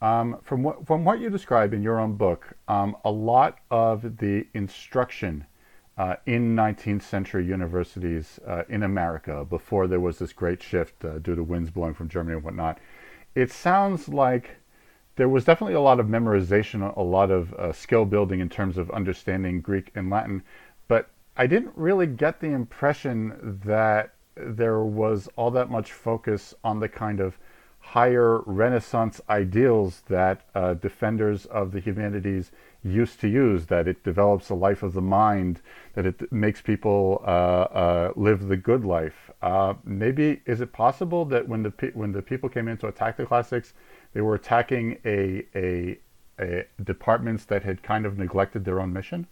Um, 0.00 0.38
from 0.42 0.62
what 0.62 0.86
from 0.86 1.04
what 1.04 1.20
you 1.20 1.28
describe 1.28 1.74
in 1.74 1.82
your 1.82 2.00
own 2.00 2.14
book, 2.14 2.54
um, 2.66 2.96
a 3.04 3.10
lot 3.10 3.58
of 3.70 4.16
the 4.16 4.46
instruction 4.54 5.44
uh, 5.98 6.16
in 6.24 6.56
19th 6.56 7.02
century 7.02 7.44
universities 7.44 8.40
uh, 8.46 8.62
in 8.70 8.82
America, 8.82 9.44
before 9.44 9.86
there 9.86 10.00
was 10.00 10.18
this 10.18 10.32
great 10.32 10.62
shift 10.62 11.04
uh, 11.04 11.18
due 11.18 11.34
to 11.34 11.42
winds 11.42 11.68
blowing 11.68 11.92
from 11.92 12.08
Germany 12.08 12.36
and 12.36 12.44
whatnot, 12.44 12.78
it 13.34 13.52
sounds 13.52 14.08
like 14.08 14.56
there 15.16 15.28
was 15.28 15.44
definitely 15.44 15.74
a 15.74 15.82
lot 15.82 16.00
of 16.00 16.06
memorization, 16.06 16.96
a 16.96 17.02
lot 17.02 17.30
of 17.30 17.52
uh, 17.54 17.72
skill 17.72 18.06
building 18.06 18.40
in 18.40 18.48
terms 18.48 18.78
of 18.78 18.90
understanding 18.90 19.60
Greek 19.60 19.92
and 19.94 20.08
Latin, 20.08 20.42
but 20.88 21.10
I 21.36 21.46
didn't 21.46 21.72
really 21.76 22.06
get 22.06 22.40
the 22.40 22.52
impression 22.52 23.60
that 23.66 24.13
there 24.36 24.80
was 24.80 25.28
all 25.36 25.50
that 25.52 25.70
much 25.70 25.92
focus 25.92 26.54
on 26.62 26.80
the 26.80 26.88
kind 26.88 27.20
of 27.20 27.38
higher 27.84 28.40
Renaissance 28.46 29.20
ideals 29.28 30.02
that 30.08 30.40
uh, 30.54 30.74
defenders 30.74 31.44
of 31.46 31.70
the 31.72 31.80
humanities 31.80 32.50
used 32.82 33.20
to 33.20 33.28
use, 33.28 33.66
that 33.66 33.86
it 33.86 34.02
develops 34.02 34.48
a 34.48 34.54
life 34.54 34.82
of 34.82 34.94
the 34.94 35.02
mind, 35.02 35.60
that 35.94 36.06
it 36.06 36.32
makes 36.32 36.60
people 36.60 37.22
uh, 37.26 37.28
uh, 37.30 38.12
live 38.16 38.48
the 38.48 38.56
good 38.56 38.84
life. 38.84 39.30
Uh, 39.42 39.74
maybe 39.84 40.40
is 40.46 40.60
it 40.60 40.72
possible 40.72 41.24
that 41.26 41.46
when 41.46 41.62
the 41.62 41.70
pe- 41.70 41.92
when 41.92 42.12
the 42.12 42.22
people 42.22 42.48
came 42.48 42.68
in 42.68 42.76
to 42.78 42.88
attack 42.88 43.16
the 43.16 43.26
classics, 43.26 43.74
they 44.14 44.20
were 44.20 44.34
attacking 44.34 44.98
a, 45.04 45.44
a, 45.54 45.98
a 46.38 46.64
departments 46.82 47.44
that 47.44 47.62
had 47.62 47.82
kind 47.82 48.06
of 48.06 48.18
neglected 48.18 48.64
their 48.64 48.80
own 48.80 48.92
mission? 48.92 49.26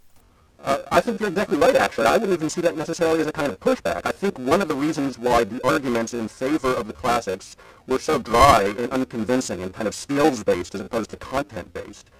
Uh, 0.62 0.78
I 0.92 1.00
think 1.00 1.18
you're 1.18 1.28
exactly 1.28 1.58
right, 1.58 1.74
actually. 1.74 2.06
I 2.06 2.12
wouldn't 2.12 2.32
even 2.32 2.48
see 2.48 2.60
that 2.60 2.76
necessarily 2.76 3.20
as 3.20 3.26
a 3.26 3.32
kind 3.32 3.50
of 3.50 3.58
pushback. 3.58 4.02
I 4.04 4.12
think 4.12 4.38
one 4.38 4.62
of 4.62 4.68
the 4.68 4.76
reasons 4.76 5.18
why 5.18 5.42
the 5.42 5.64
arguments 5.66 6.14
in 6.14 6.28
favor 6.28 6.72
of 6.72 6.86
the 6.86 6.92
classics 6.92 7.56
were 7.88 7.98
so 7.98 8.20
dry 8.20 8.72
and 8.78 8.90
unconvincing 8.92 9.60
and 9.60 9.74
kind 9.74 9.88
of 9.88 9.94
skills-based 9.94 10.74
as 10.76 10.80
opposed 10.80 11.10
to 11.10 11.16
content-based 11.16 12.10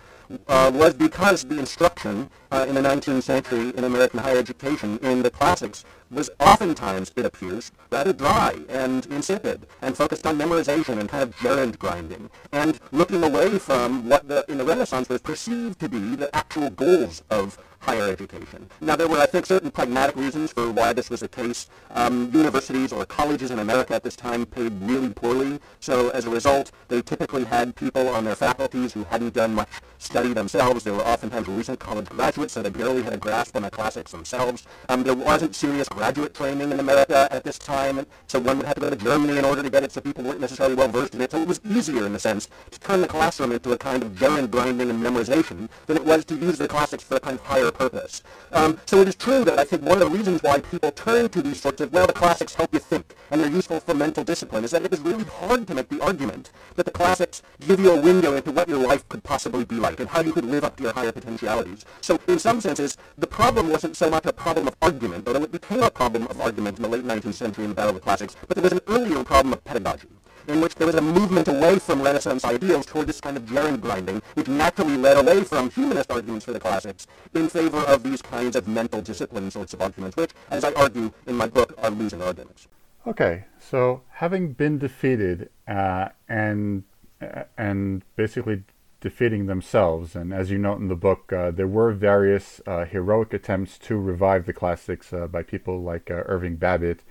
uh, 0.48 0.70
was 0.74 0.94
because 0.94 1.44
the 1.44 1.58
instruction 1.58 2.30
uh, 2.50 2.64
in 2.68 2.74
the 2.74 2.80
19th 2.80 3.22
century 3.22 3.72
in 3.76 3.84
American 3.84 4.18
higher 4.18 4.38
education 4.38 4.98
in 5.02 5.22
the 5.22 5.30
classics 5.30 5.84
was 6.10 6.28
oftentimes, 6.40 7.12
it 7.16 7.24
appears, 7.24 7.70
rather 7.90 8.12
dry 8.12 8.56
and 8.68 9.06
insipid 9.06 9.66
and 9.80 9.96
focused 9.96 10.26
on 10.26 10.36
memorization 10.36 10.98
and 10.98 11.08
kind 11.08 11.22
of 11.22 11.36
gerund 11.36 11.78
grinding 11.78 12.28
and 12.52 12.80
looking 12.90 13.22
away 13.22 13.58
from 13.58 14.08
what 14.08 14.26
the, 14.28 14.44
in 14.48 14.58
the 14.58 14.64
Renaissance 14.64 15.08
was 15.08 15.20
perceived 15.20 15.78
to 15.80 15.88
be 15.88 16.16
the 16.16 16.34
actual 16.34 16.70
goals 16.70 17.22
of 17.30 17.56
higher 17.82 18.08
education. 18.08 18.68
Now, 18.80 18.96
there 18.96 19.08
were, 19.08 19.18
I 19.18 19.26
think, 19.26 19.44
certain 19.46 19.70
pragmatic 19.70 20.14
reasons 20.16 20.52
for 20.52 20.70
why 20.70 20.92
this 20.92 21.10
was 21.10 21.20
the 21.20 21.28
case. 21.28 21.68
Um, 21.90 22.30
universities 22.32 22.92
or 22.92 23.04
colleges 23.04 23.50
in 23.50 23.58
America 23.58 23.94
at 23.94 24.04
this 24.04 24.14
time 24.14 24.46
paid 24.46 24.72
really 24.80 25.10
poorly, 25.10 25.58
so 25.80 26.10
as 26.10 26.24
a 26.24 26.30
result, 26.30 26.70
they 26.88 27.02
typically 27.02 27.44
had 27.44 27.74
people 27.74 28.08
on 28.08 28.24
their 28.24 28.36
faculties 28.36 28.92
who 28.92 29.04
hadn't 29.04 29.34
done 29.34 29.54
much 29.54 29.68
study 29.98 30.32
themselves. 30.32 30.84
They 30.84 30.92
were 30.92 31.02
oftentimes 31.02 31.48
recent 31.48 31.80
college 31.80 32.08
graduates, 32.08 32.52
so 32.52 32.62
they 32.62 32.70
barely 32.70 33.02
had 33.02 33.12
a 33.12 33.16
grasp 33.16 33.56
on 33.56 33.62
the 33.62 33.70
classics 33.70 34.12
themselves. 34.12 34.64
Um, 34.88 35.02
there 35.02 35.14
wasn't 35.14 35.54
serious 35.56 35.88
graduate 35.88 36.34
training 36.34 36.70
in 36.70 36.78
America 36.78 37.28
at 37.32 37.42
this 37.42 37.58
time, 37.58 38.06
so 38.28 38.38
one 38.38 38.58
would 38.58 38.66
have 38.66 38.76
to 38.76 38.80
go 38.80 38.90
to 38.90 38.96
Germany 38.96 39.38
in 39.38 39.44
order 39.44 39.62
to 39.62 39.70
get 39.70 39.82
it, 39.82 39.90
so 39.90 40.00
people 40.00 40.22
weren't 40.22 40.40
necessarily 40.40 40.76
well 40.76 40.88
versed 40.88 41.16
in 41.16 41.20
it. 41.20 41.32
So 41.32 41.40
it 41.42 41.48
was 41.48 41.60
easier, 41.68 42.06
in 42.06 42.14
a 42.14 42.18
sense, 42.18 42.48
to 42.70 42.78
turn 42.78 43.00
the 43.00 43.08
classroom 43.08 43.50
into 43.50 43.72
a 43.72 43.78
kind 43.78 44.02
of 44.04 44.14
gerund 44.14 44.50
grinding 44.52 44.88
and 44.88 45.02
memorization 45.02 45.68
than 45.86 45.96
it 45.96 46.04
was 46.04 46.24
to 46.26 46.36
use 46.36 46.58
the 46.58 46.68
classics 46.68 47.02
for 47.02 47.16
a 47.16 47.20
kind 47.20 47.38
of 47.38 47.44
higher 47.44 47.71
purpose. 47.72 48.22
Um, 48.52 48.78
so 48.86 49.00
it 49.00 49.08
is 49.08 49.14
true 49.14 49.44
that 49.44 49.58
I 49.58 49.64
think 49.64 49.82
one 49.82 50.00
of 50.00 50.10
the 50.10 50.16
reasons 50.16 50.42
why 50.42 50.60
people 50.60 50.92
turn 50.92 51.28
to 51.30 51.42
these 51.42 51.60
sorts 51.60 51.80
of, 51.80 51.92
well, 51.92 52.06
the 52.06 52.12
classics 52.12 52.54
help 52.54 52.72
you 52.72 52.78
think, 52.78 53.14
and 53.30 53.40
they're 53.40 53.50
useful 53.50 53.80
for 53.80 53.94
mental 53.94 54.24
discipline, 54.24 54.64
is 54.64 54.70
that 54.70 54.84
it 54.84 54.92
is 54.92 55.00
really 55.00 55.24
hard 55.24 55.66
to 55.66 55.74
make 55.74 55.88
the 55.88 56.00
argument 56.02 56.50
that 56.76 56.84
the 56.84 56.90
classics 56.90 57.42
give 57.66 57.80
you 57.80 57.92
a 57.92 58.00
window 58.00 58.34
into 58.36 58.52
what 58.52 58.68
your 58.68 58.86
life 58.86 59.08
could 59.08 59.22
possibly 59.22 59.64
be 59.64 59.76
like 59.76 60.00
and 60.00 60.08
how 60.08 60.20
you 60.20 60.32
could 60.32 60.44
live 60.44 60.64
up 60.64 60.76
to 60.76 60.84
your 60.84 60.92
higher 60.92 61.12
potentialities. 61.12 61.84
So 62.00 62.18
in 62.28 62.38
some 62.38 62.60
senses, 62.60 62.96
the 63.18 63.26
problem 63.26 63.70
wasn't 63.70 63.96
so 63.96 64.10
much 64.10 64.26
a 64.26 64.32
problem 64.32 64.68
of 64.68 64.76
argument, 64.82 65.26
although 65.26 65.42
it 65.42 65.52
became 65.52 65.82
a 65.82 65.90
problem 65.90 66.26
of 66.28 66.40
argument 66.40 66.78
in 66.78 66.82
the 66.82 66.88
late 66.88 67.04
19th 67.04 67.34
century 67.34 67.64
in 67.64 67.70
the 67.70 67.74
Battle 67.74 67.90
of 67.90 67.96
the 67.96 68.00
Classics, 68.00 68.36
but 68.46 68.56
there 68.56 68.62
was 68.62 68.72
an 68.72 68.80
earlier 68.88 69.24
problem 69.24 69.52
of 69.52 69.64
pedagogy 69.64 70.08
in 70.48 70.60
which 70.60 70.74
there 70.74 70.86
was 70.86 70.96
a 70.96 71.00
movement 71.00 71.48
away 71.48 71.78
from 71.78 72.02
Renaissance 72.02 72.44
ideals 72.44 72.86
toward 72.86 73.06
this 73.06 73.20
kind 73.20 73.36
of 73.36 73.46
gerund 73.46 73.80
grinding, 73.80 74.22
which 74.34 74.48
naturally 74.48 74.96
led 74.96 75.18
away 75.18 75.44
from 75.44 75.70
humanist 75.70 76.10
arguments 76.10 76.44
for 76.44 76.52
the 76.52 76.60
classics 76.60 77.06
in 77.34 77.48
favor 77.48 77.78
of 77.78 78.02
these 78.02 78.22
kinds 78.22 78.56
of 78.56 78.68
mental 78.68 79.00
discipline 79.00 79.50
sorts 79.50 79.74
of 79.74 79.80
arguments, 79.80 80.16
which, 80.16 80.32
as 80.50 80.64
I 80.64 80.72
argue 80.74 81.12
in 81.26 81.36
my 81.36 81.46
book, 81.46 81.74
are 81.78 81.90
losing 81.90 82.22
arguments. 82.22 82.68
Okay, 83.06 83.46
so 83.58 84.02
having 84.10 84.52
been 84.52 84.78
defeated 84.78 85.50
uh, 85.66 86.10
and 86.28 86.84
uh, 87.20 87.44
and 87.58 88.02
basically 88.16 88.62
defeating 89.00 89.46
themselves, 89.46 90.14
and 90.14 90.32
as 90.32 90.50
you 90.50 90.58
note 90.58 90.78
in 90.78 90.86
the 90.88 90.94
book, 90.94 91.32
uh, 91.32 91.50
there 91.50 91.66
were 91.66 91.92
various 91.92 92.60
uh, 92.66 92.84
heroic 92.84 93.34
attempts 93.34 93.76
to 93.78 93.96
revive 93.96 94.46
the 94.46 94.52
classics 94.52 95.12
uh, 95.12 95.26
by 95.26 95.42
people 95.42 95.82
like 95.82 96.08
Irving 96.10 96.56
Babbitt 96.56 97.02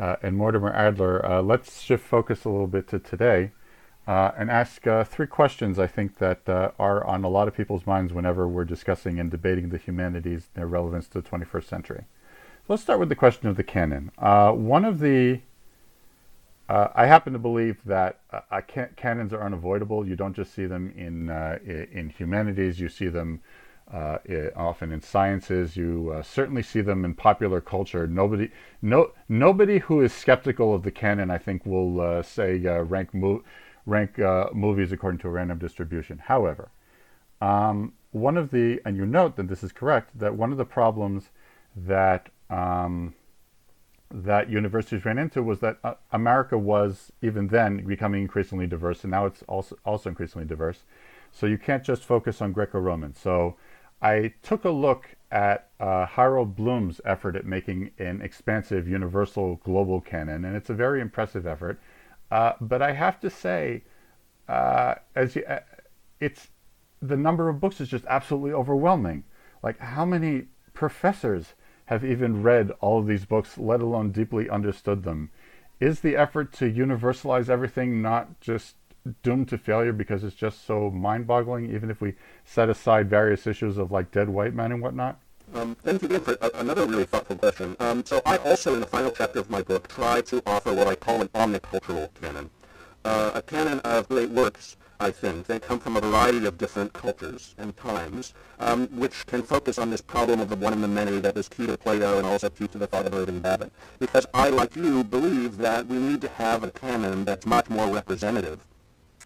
and 0.00 0.36
Mortimer 0.36 0.72
Adler. 0.72 1.42
let's 1.42 1.80
shift 1.82 2.04
focus 2.04 2.44
a 2.44 2.48
little 2.48 2.66
bit 2.66 2.88
to 2.88 2.98
today. 2.98 3.52
and 4.06 4.50
ask 4.50 4.82
three 5.04 5.26
questions 5.26 5.78
I 5.78 5.86
think 5.86 6.18
that 6.18 6.48
are 6.48 7.04
on 7.06 7.24
a 7.24 7.28
lot 7.28 7.48
of 7.48 7.56
people's 7.56 7.86
minds 7.86 8.12
whenever 8.12 8.48
we're 8.48 8.64
discussing 8.64 9.20
and 9.20 9.30
debating 9.30 9.68
the 9.68 9.78
humanities, 9.78 10.48
their 10.54 10.66
relevance 10.66 11.06
to 11.08 11.20
the 11.20 11.28
21st 11.28 11.64
century. 11.64 12.04
Let's 12.70 12.82
start 12.82 13.00
with 13.00 13.08
the 13.08 13.16
question 13.16 13.48
of 13.48 13.56
the 13.56 13.64
canon. 13.64 14.12
Uh, 14.16 14.52
one 14.52 14.84
of 14.84 15.00
the, 15.00 15.40
uh, 16.68 16.86
I 16.94 17.06
happen 17.06 17.32
to 17.32 17.38
believe 17.40 17.82
that 17.84 18.20
uh, 18.32 18.60
can, 18.60 18.90
canons 18.94 19.32
are 19.32 19.42
unavoidable. 19.42 20.06
You 20.06 20.14
don't 20.14 20.36
just 20.36 20.54
see 20.54 20.66
them 20.66 20.94
in 20.96 21.30
uh, 21.30 21.58
in 21.64 22.10
humanities. 22.10 22.78
You 22.78 22.88
see 22.88 23.08
them 23.08 23.40
uh, 23.92 24.18
often 24.56 24.92
in 24.92 25.00
sciences. 25.00 25.76
You 25.76 26.12
uh, 26.14 26.22
certainly 26.22 26.62
see 26.62 26.80
them 26.80 27.04
in 27.04 27.14
popular 27.14 27.60
culture. 27.60 28.06
Nobody, 28.06 28.50
no, 28.82 29.12
nobody 29.28 29.78
who 29.78 30.00
is 30.00 30.12
skeptical 30.12 30.74
of 30.74 30.82
the 30.82 30.90
canon, 30.90 31.30
I 31.30 31.38
think, 31.38 31.66
will 31.66 32.22
say 32.22 32.58
rank 32.58 33.12
mo- 33.14 33.42
rank 33.86 34.18
movies 34.52 34.92
according 34.92 35.18
to 35.20 35.28
a 35.28 35.30
random 35.30 35.58
distribution. 35.58 36.18
However, 36.18 36.70
um, 37.40 37.94
one 38.12 38.36
of 38.36 38.50
the, 38.50 38.80
and 38.84 38.96
you 38.96 39.06
note 39.06 39.36
that 39.36 39.48
this 39.48 39.62
is 39.62 39.72
correct, 39.72 40.18
that 40.18 40.34
one 40.34 40.52
of 40.52 40.58
the 40.58 40.64
problems 40.64 41.30
that 41.76 42.28
um, 42.50 43.14
that 44.12 44.50
universities 44.50 45.04
ran 45.04 45.18
into 45.18 45.42
was 45.42 45.60
that 45.60 45.78
uh, 45.84 45.94
America 46.10 46.58
was 46.58 47.12
even 47.22 47.46
then 47.46 47.86
becoming 47.86 48.22
increasingly 48.22 48.66
diverse, 48.66 49.04
and 49.04 49.10
now 49.12 49.24
it's 49.26 49.42
also 49.46 49.76
also 49.84 50.08
increasingly 50.08 50.46
diverse. 50.46 50.82
So 51.30 51.46
you 51.46 51.58
can't 51.58 51.84
just 51.84 52.02
focus 52.02 52.42
on 52.42 52.52
Greco-Roman. 52.52 53.14
So 53.14 53.56
I 54.02 54.32
took 54.42 54.64
a 54.64 54.70
look 54.70 55.16
at 55.30 55.68
uh, 55.78 56.06
Harold 56.06 56.56
Bloom's 56.56 57.00
effort 57.04 57.36
at 57.36 57.46
making 57.46 57.90
an 57.98 58.20
expansive 58.22 58.88
universal 58.88 59.56
global 59.56 60.00
canon, 60.00 60.44
and 60.44 60.56
it's 60.56 60.70
a 60.70 60.74
very 60.74 61.00
impressive 61.00 61.46
effort. 61.46 61.80
Uh, 62.30 62.54
but 62.60 62.82
I 62.82 62.92
have 62.92 63.20
to 63.20 63.30
say, 63.30 63.82
uh, 64.48 64.94
as 65.14 65.36
you, 65.36 65.44
uh, 65.44 65.60
it's 66.18 66.48
the 67.02 67.16
number 67.16 67.48
of 67.48 67.60
books 67.60 67.80
is 67.80 67.88
just 67.88 68.04
absolutely 68.06 68.52
overwhelming. 68.52 69.24
Like 69.62 69.78
how 69.78 70.04
many 70.04 70.46
professors 70.74 71.54
have 71.86 72.04
even 72.04 72.42
read 72.42 72.70
all 72.80 73.00
of 73.00 73.06
these 73.06 73.24
books, 73.24 73.58
let 73.58 73.80
alone 73.80 74.12
deeply 74.12 74.48
understood 74.48 75.02
them. 75.02 75.30
Is 75.80 76.00
the 76.00 76.16
effort 76.16 76.52
to 76.54 76.70
universalize 76.70 77.48
everything 77.48 78.00
not 78.00 78.40
just 78.40 78.76
doomed 79.22 79.48
to 79.48 79.58
failure 79.58 79.92
because 79.92 80.24
it's 80.24 80.36
just 80.36 80.66
so 80.66 80.90
mind 80.90 81.26
boggling, 81.26 81.74
even 81.74 81.90
if 81.90 82.00
we 82.00 82.14
set 82.44 82.68
aside 82.68 83.08
various 83.08 83.46
issues 83.46 83.78
of 83.78 83.90
like 83.90 84.10
dead 84.10 84.28
white 84.28 84.54
men 84.54 84.72
and 84.72 84.82
whatnot? 84.82 85.18
Um, 85.54 85.74
thank 85.82 86.02
you 86.02 86.06
again 86.06 86.20
for 86.20 86.36
uh, 86.40 86.50
another 86.54 86.86
really 86.86 87.04
thoughtful 87.04 87.36
question. 87.36 87.76
Um, 87.80 88.04
so 88.04 88.22
I 88.24 88.36
also, 88.38 88.74
in 88.74 88.80
the 88.80 88.86
final 88.86 89.10
chapter 89.10 89.40
of 89.40 89.50
my 89.50 89.62
book, 89.62 89.88
try 89.88 90.20
to 90.22 90.42
offer 90.46 90.72
what 90.72 90.86
I 90.86 90.94
call 90.94 91.20
an 91.20 91.28
omnicultural 91.28 92.08
canon, 92.20 92.50
uh, 93.04 93.32
a 93.34 93.42
canon 93.42 93.80
of 93.80 94.08
great 94.08 94.30
works 94.30 94.76
I 95.02 95.10
think. 95.10 95.46
They 95.46 95.58
come 95.58 95.80
from 95.80 95.96
a 95.96 96.00
variety 96.00 96.44
of 96.44 96.58
different 96.58 96.92
cultures 96.92 97.54
and 97.56 97.74
times, 97.74 98.34
um, 98.58 98.86
which 98.88 99.26
can 99.26 99.42
focus 99.42 99.78
on 99.78 99.88
this 99.88 100.02
problem 100.02 100.40
of 100.40 100.50
the 100.50 100.56
one 100.56 100.74
and 100.74 100.84
the 100.84 100.88
many 100.88 101.18
that 101.20 101.38
is 101.38 101.48
key 101.48 101.66
to 101.66 101.78
Plato 101.78 102.18
and 102.18 102.26
also 102.26 102.50
key 102.50 102.68
to 102.68 102.76
the 102.76 102.86
thought 102.86 103.06
of 103.06 103.14
Irving 103.14 103.40
Babbitt. 103.40 103.72
Because 103.98 104.26
I, 104.34 104.50
like 104.50 104.76
you, 104.76 105.02
believe 105.02 105.56
that 105.56 105.86
we 105.86 105.96
need 105.96 106.20
to 106.20 106.28
have 106.28 106.62
a 106.62 106.70
canon 106.70 107.24
that's 107.24 107.46
much 107.46 107.70
more 107.70 107.88
representative 107.88 108.66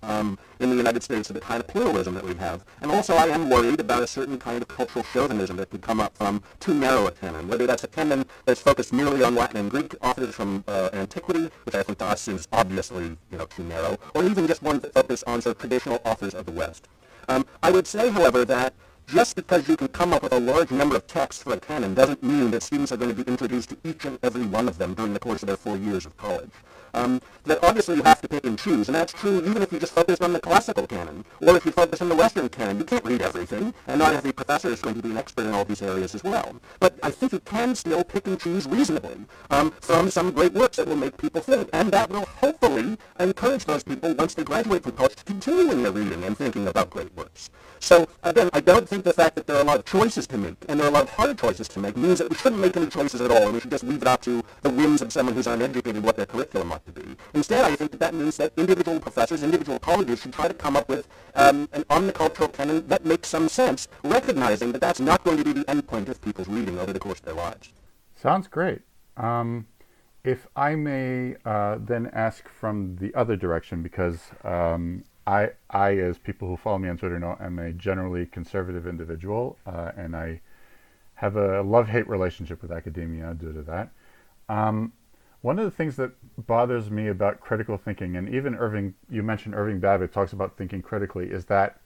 um, 0.06 0.38
in 0.60 0.70
the 0.70 0.76
United 0.76 1.02
States 1.02 1.30
of 1.30 1.34
the 1.34 1.40
kind 1.40 1.60
of 1.60 1.66
pluralism 1.66 2.14
that 2.14 2.24
we 2.24 2.34
have. 2.34 2.64
And 2.80 2.90
also 2.90 3.14
I 3.14 3.26
am 3.26 3.50
worried 3.50 3.80
about 3.80 4.02
a 4.02 4.06
certain 4.06 4.38
kind 4.38 4.62
of 4.62 4.68
cultural 4.68 5.04
chauvinism 5.04 5.56
that 5.56 5.70
could 5.70 5.82
come 5.82 6.00
up 6.00 6.16
from 6.16 6.42
too 6.60 6.74
narrow 6.74 7.06
a 7.06 7.12
canon, 7.12 7.48
whether 7.48 7.66
that's 7.66 7.84
a 7.84 7.88
canon 7.88 8.24
that's 8.44 8.60
focused 8.60 8.92
merely 8.92 9.22
on 9.22 9.34
Latin 9.34 9.58
and 9.58 9.70
Greek 9.70 9.94
authors 10.02 10.34
from 10.34 10.64
uh, 10.68 10.90
antiquity, 10.92 11.50
which 11.64 11.74
I 11.74 11.82
think 11.82 11.98
to 11.98 12.06
us 12.06 12.20
seems 12.20 12.48
obviously 12.52 13.16
you 13.30 13.38
know, 13.38 13.46
too 13.46 13.64
narrow, 13.64 13.98
or 14.14 14.24
even 14.24 14.46
just 14.46 14.62
one 14.62 14.78
that 14.80 14.92
focuses 14.92 15.22
on 15.24 15.42
sort 15.42 15.56
of 15.56 15.60
traditional 15.60 16.00
authors 16.04 16.34
of 16.34 16.46
the 16.46 16.52
West. 16.52 16.88
Um, 17.28 17.46
I 17.62 17.70
would 17.70 17.86
say, 17.86 18.10
however, 18.10 18.44
that 18.44 18.74
just 19.06 19.36
because 19.36 19.68
you 19.68 19.76
can 19.76 19.88
come 19.88 20.12
up 20.12 20.22
with 20.22 20.32
a 20.32 20.40
large 20.40 20.70
number 20.70 20.96
of 20.96 21.06
texts 21.06 21.42
for 21.42 21.52
a 21.52 21.60
canon 21.60 21.94
doesn't 21.94 22.22
mean 22.22 22.50
that 22.50 22.62
students 22.62 22.90
are 22.92 22.96
going 22.96 23.14
to 23.14 23.24
be 23.24 23.30
introduced 23.30 23.70
to 23.70 23.76
each 23.84 24.04
and 24.04 24.18
every 24.22 24.46
one 24.46 24.66
of 24.66 24.78
them 24.78 24.94
during 24.94 25.12
the 25.12 25.18
course 25.18 25.42
of 25.42 25.46
their 25.46 25.56
four 25.56 25.76
years 25.76 26.06
of 26.06 26.16
college 26.16 26.50
um, 26.94 27.20
that 27.44 27.62
obviously 27.62 27.96
you 27.96 28.02
have 28.02 28.20
to 28.22 28.28
pick 28.28 28.44
and 28.44 28.58
choose, 28.58 28.88
and 28.88 28.94
that's 28.94 29.12
true 29.12 29.38
even 29.44 29.62
if 29.62 29.72
you 29.72 29.78
just 29.78 29.92
focus 29.92 30.20
on 30.20 30.32
the 30.32 30.40
classical 30.40 30.86
canon, 30.86 31.24
or 31.40 31.56
if 31.56 31.64
you 31.64 31.72
focus 31.72 32.00
on 32.00 32.08
the 32.08 32.14
Western 32.14 32.48
canon. 32.48 32.78
You 32.78 32.84
can't 32.84 33.04
read 33.04 33.22
everything, 33.22 33.74
and 33.86 33.98
not 33.98 34.14
every 34.14 34.32
professor 34.32 34.68
is 34.68 34.80
going 34.80 34.96
to 34.96 35.02
be 35.02 35.10
an 35.10 35.16
expert 35.16 35.46
in 35.46 35.52
all 35.54 35.64
these 35.64 35.82
areas 35.82 36.14
as 36.14 36.24
well. 36.24 36.56
But 36.80 36.98
I 37.02 37.10
think 37.10 37.32
you 37.32 37.40
can 37.40 37.74
still 37.74 38.04
pick 38.04 38.26
and 38.26 38.40
choose 38.40 38.66
reasonably 38.66 39.16
um, 39.50 39.72
from 39.80 40.10
some 40.10 40.30
great 40.30 40.52
works 40.52 40.76
that 40.76 40.86
will 40.86 40.96
make 40.96 41.16
people 41.16 41.40
think, 41.40 41.68
and 41.72 41.92
that 41.92 42.10
will 42.10 42.24
hopefully 42.24 42.96
encourage 43.18 43.64
those 43.64 43.82
people, 43.82 44.14
once 44.14 44.34
they 44.34 44.44
graduate 44.44 44.82
from 44.82 44.92
college, 44.92 45.16
to 45.16 45.24
continue 45.24 45.70
in 45.70 45.82
their 45.82 45.92
reading 45.92 46.24
and 46.24 46.36
thinking 46.36 46.66
about 46.68 46.90
great 46.90 47.14
works. 47.16 47.50
So 47.80 48.08
again, 48.22 48.48
I 48.52 48.60
don't 48.60 48.88
think 48.88 49.04
the 49.04 49.12
fact 49.12 49.36
that 49.36 49.46
there 49.46 49.56
are 49.56 49.62
a 49.62 49.64
lot 49.64 49.78
of 49.78 49.84
choices 49.84 50.26
to 50.28 50.38
make, 50.38 50.56
and 50.68 50.80
there 50.80 50.86
are 50.86 50.90
a 50.90 50.92
lot 50.92 51.02
of 51.02 51.10
hard 51.10 51.38
choices 51.38 51.68
to 51.68 51.78
make, 51.78 51.96
means 51.96 52.18
that 52.18 52.30
we 52.30 52.36
shouldn't 52.36 52.60
make 52.60 52.76
any 52.76 52.86
choices 52.86 53.20
at 53.20 53.30
all, 53.30 53.44
and 53.44 53.52
we 53.52 53.60
should 53.60 53.70
just 53.70 53.84
leave 53.84 54.00
it 54.00 54.08
up 54.08 54.22
to 54.22 54.42
the 54.62 54.70
whims 54.70 55.02
of 55.02 55.12
someone 55.12 55.34
who's 55.34 55.46
uneducated 55.46 56.02
what 56.02 56.16
their 56.16 56.26
curriculum 56.26 56.72
ought 56.72 56.83
to 56.86 56.92
be. 56.92 57.16
Instead, 57.34 57.64
I 57.64 57.76
think 57.76 57.90
that 57.92 58.00
that 58.00 58.14
means 58.14 58.36
that 58.36 58.52
individual 58.56 59.00
professors, 59.00 59.42
individual 59.42 59.78
colleges 59.78 60.20
should 60.20 60.32
try 60.32 60.48
to 60.48 60.54
come 60.54 60.76
up 60.76 60.88
with 60.88 61.08
um, 61.34 61.68
an 61.72 61.84
omnicultural 61.84 62.52
canon 62.52 62.86
that 62.88 63.04
makes 63.04 63.28
some 63.28 63.48
sense, 63.48 63.88
recognizing 64.02 64.72
that 64.72 64.80
that's 64.80 65.00
not 65.00 65.24
going 65.24 65.38
to 65.38 65.44
be 65.44 65.52
the 65.52 65.68
end 65.68 65.86
point 65.86 66.08
of 66.08 66.20
people's 66.20 66.48
reading 66.48 66.78
over 66.78 66.92
the 66.92 67.00
course 67.00 67.18
of 67.18 67.24
their 67.24 67.34
lives. 67.34 67.72
Sounds 68.14 68.48
great. 68.48 68.80
Um, 69.16 69.66
if 70.24 70.46
I 70.56 70.74
may 70.74 71.36
uh, 71.44 71.76
then 71.78 72.10
ask 72.12 72.48
from 72.48 72.96
the 72.96 73.14
other 73.14 73.36
direction, 73.36 73.82
because 73.82 74.20
um, 74.42 75.04
I, 75.26 75.50
I, 75.70 75.98
as 75.98 76.18
people 76.18 76.48
who 76.48 76.56
follow 76.56 76.78
me 76.78 76.88
on 76.88 76.96
Twitter 76.96 77.18
know, 77.18 77.36
am 77.40 77.58
a 77.58 77.72
generally 77.72 78.26
conservative 78.26 78.86
individual, 78.86 79.58
uh, 79.66 79.92
and 79.96 80.16
I 80.16 80.40
have 81.14 81.36
a 81.36 81.62
love-hate 81.62 82.08
relationship 82.08 82.60
with 82.62 82.72
academia 82.72 83.34
due 83.34 83.52
to 83.52 83.62
that. 83.62 83.90
Um, 84.48 84.92
one 85.44 85.58
of 85.58 85.66
the 85.66 85.70
things 85.70 85.96
that 85.96 86.10
bothers 86.46 86.90
me 86.90 87.08
about 87.08 87.38
critical 87.38 87.76
thinking, 87.76 88.16
and 88.16 88.34
even 88.34 88.54
Irving, 88.54 88.94
you 89.10 89.22
mentioned 89.22 89.54
Irving 89.54 89.78
Babbitt 89.78 90.10
talks 90.10 90.32
about 90.32 90.56
thinking 90.56 90.80
critically, 90.80 91.26
is 91.30 91.44
that 91.44 91.82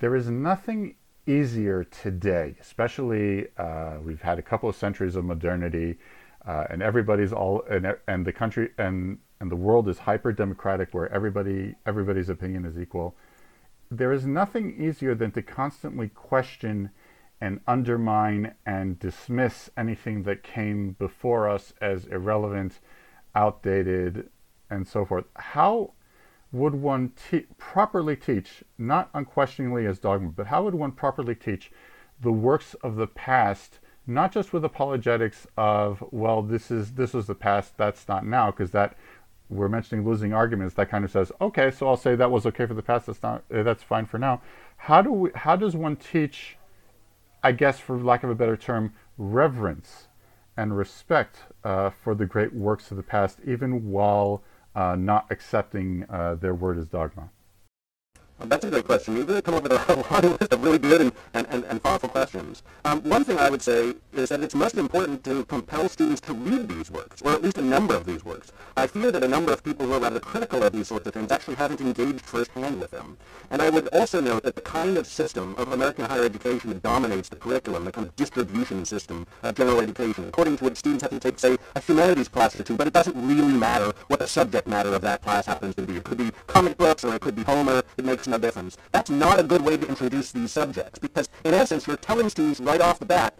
there 0.00 0.16
is 0.16 0.28
nothing 0.28 0.96
easier 1.24 1.84
today, 1.84 2.56
especially 2.60 3.46
uh, 3.56 3.98
we've 4.02 4.22
had 4.22 4.40
a 4.40 4.42
couple 4.42 4.68
of 4.68 4.74
centuries 4.74 5.14
of 5.14 5.24
modernity, 5.24 5.98
uh, 6.44 6.64
and 6.68 6.82
everybody's 6.82 7.32
all, 7.32 7.62
and, 7.70 7.94
and 8.08 8.26
the 8.26 8.32
country 8.32 8.70
and 8.76 9.18
and 9.38 9.52
the 9.52 9.56
world 9.56 9.88
is 9.88 10.00
hyper 10.00 10.32
democratic 10.32 10.92
where 10.92 11.08
everybody 11.12 11.76
everybody's 11.86 12.28
opinion 12.28 12.64
is 12.64 12.76
equal. 12.76 13.14
There 13.88 14.12
is 14.12 14.26
nothing 14.26 14.82
easier 14.82 15.14
than 15.14 15.30
to 15.32 15.42
constantly 15.42 16.08
question 16.08 16.90
and 17.40 17.60
undermine 17.66 18.54
and 18.66 18.98
dismiss 18.98 19.70
anything 19.76 20.24
that 20.24 20.42
came 20.42 20.92
before 20.98 21.48
us 21.48 21.72
as 21.80 22.06
irrelevant, 22.06 22.80
outdated, 23.34 24.28
and 24.68 24.86
so 24.86 25.04
forth. 25.04 25.24
How 25.36 25.92
would 26.52 26.74
one 26.74 27.12
te- 27.30 27.46
properly 27.58 28.16
teach, 28.16 28.62
not 28.76 29.08
unquestioningly 29.14 29.86
as 29.86 29.98
dogma, 29.98 30.30
but 30.30 30.48
how 30.48 30.64
would 30.64 30.74
one 30.74 30.92
properly 30.92 31.34
teach 31.34 31.70
the 32.20 32.32
works 32.32 32.74
of 32.82 32.96
the 32.96 33.06
past, 33.06 33.78
not 34.06 34.32
just 34.32 34.52
with 34.52 34.64
apologetics 34.64 35.46
of, 35.56 36.04
well, 36.10 36.42
this 36.42 36.70
is 36.70 36.92
this 36.92 37.14
was 37.14 37.26
the 37.26 37.34
past, 37.34 37.76
that's 37.78 38.06
not 38.08 38.26
now, 38.26 38.50
because 38.50 38.72
that 38.72 38.96
we're 39.48 39.68
mentioning 39.68 40.04
losing 40.06 40.32
arguments. 40.32 40.74
That 40.74 40.90
kind 40.90 41.04
of 41.04 41.10
says, 41.10 41.32
okay, 41.40 41.70
so 41.70 41.88
I'll 41.88 41.96
say 41.96 42.14
that 42.14 42.30
was 42.30 42.46
okay 42.46 42.66
for 42.66 42.74
the 42.74 42.82
past. 42.82 43.06
That's 43.06 43.22
not 43.22 43.44
that's 43.48 43.82
fine 43.82 44.06
for 44.06 44.18
now. 44.18 44.42
How 44.76 45.02
do 45.02 45.12
we? 45.12 45.30
How 45.34 45.56
does 45.56 45.76
one 45.76 45.96
teach? 45.96 46.56
I 47.42 47.52
guess, 47.52 47.78
for 47.78 47.98
lack 47.98 48.22
of 48.22 48.30
a 48.30 48.34
better 48.34 48.56
term, 48.56 48.92
reverence 49.16 50.08
and 50.56 50.76
respect 50.76 51.38
uh, 51.64 51.90
for 51.90 52.14
the 52.14 52.26
great 52.26 52.52
works 52.52 52.90
of 52.90 52.96
the 52.96 53.02
past, 53.02 53.38
even 53.46 53.90
while 53.90 54.42
uh, 54.74 54.96
not 54.96 55.26
accepting 55.30 56.04
uh, 56.10 56.34
their 56.34 56.54
word 56.54 56.78
as 56.78 56.88
dogma? 56.88 57.30
That's 58.42 58.64
a 58.64 58.70
good 58.70 58.86
question. 58.86 59.16
You've 59.16 59.44
come 59.44 59.54
up 59.54 59.62
with 59.62 59.72
a 59.72 59.76
long 60.22 60.36
list 60.38 60.52
of 60.52 60.64
really 60.64 60.78
good 60.78 61.02
and, 61.02 61.12
and, 61.34 61.46
and, 61.50 61.64
and 61.64 61.82
thoughtful 61.82 62.08
questions. 62.08 62.62
Um, 62.86 63.02
one 63.02 63.22
thing 63.22 63.38
I 63.38 63.50
would 63.50 63.60
say 63.60 63.94
is 64.14 64.30
that 64.30 64.40
it's 64.40 64.54
most 64.54 64.76
important 64.78 65.22
to 65.24 65.44
compel 65.44 65.90
students 65.90 66.22
to 66.22 66.32
read 66.32 66.66
these 66.68 66.90
works, 66.90 67.20
or 67.20 67.32
at 67.32 67.42
least 67.42 67.58
a 67.58 67.62
number 67.62 67.94
of 67.94 68.06
these 68.06 68.24
works. 68.24 68.50
I 68.78 68.86
fear 68.86 69.12
that 69.12 69.22
a 69.22 69.28
number 69.28 69.52
of 69.52 69.62
people 69.62 69.86
who 69.86 69.92
are 69.92 70.00
rather 70.00 70.20
critical 70.20 70.62
of 70.62 70.72
these 70.72 70.88
sorts 70.88 71.06
of 71.06 71.12
things 71.12 71.30
actually 71.30 71.56
haven't 71.56 71.82
engaged 71.82 72.22
firsthand 72.22 72.80
with 72.80 72.90
them. 72.92 73.18
And 73.50 73.60
I 73.60 73.68
would 73.68 73.88
also 73.88 74.20
note 74.20 74.44
that 74.44 74.54
the 74.54 74.62
kind 74.62 74.96
of 74.96 75.06
system 75.06 75.54
of 75.58 75.72
American 75.72 76.06
higher 76.06 76.24
education 76.24 76.70
that 76.70 76.82
dominates 76.82 77.28
the 77.28 77.36
curriculum, 77.36 77.84
the 77.84 77.92
kind 77.92 78.06
of 78.06 78.16
distribution 78.16 78.86
system 78.86 79.26
of 79.42 79.54
general 79.54 79.80
education, 79.80 80.24
according 80.28 80.56
to 80.58 80.64
which 80.64 80.78
students 80.78 81.02
have 81.02 81.10
to 81.10 81.20
take, 81.20 81.38
say, 81.38 81.58
a 81.76 81.80
humanities 81.80 82.28
class 82.28 82.58
or 82.58 82.62
two, 82.62 82.76
but 82.76 82.86
it 82.86 82.94
doesn't 82.94 83.16
really 83.28 83.52
matter 83.52 83.92
what 84.06 84.18
the 84.18 84.26
subject 84.26 84.66
matter 84.66 84.94
of 84.94 85.02
that 85.02 85.20
class 85.22 85.44
happens 85.44 85.74
to 85.74 85.82
be. 85.82 85.96
It 85.96 86.04
could 86.04 86.18
be 86.18 86.30
comic 86.46 86.78
books 86.78 87.04
or 87.04 87.14
it 87.14 87.20
could 87.20 87.36
be 87.36 87.42
Homer. 87.42 87.82
It 87.98 88.04
makes 88.04 88.29
difference. 88.38 88.76
That's 88.92 89.10
not 89.10 89.40
a 89.40 89.42
good 89.42 89.62
way 89.62 89.76
to 89.76 89.88
introduce 89.88 90.32
these 90.32 90.52
subjects 90.52 90.98
because, 90.98 91.28
in 91.44 91.54
essence, 91.54 91.86
you're 91.86 91.96
telling 91.96 92.28
students 92.28 92.60
right 92.60 92.80
off 92.80 92.98
the 92.98 93.06
bat 93.06 93.34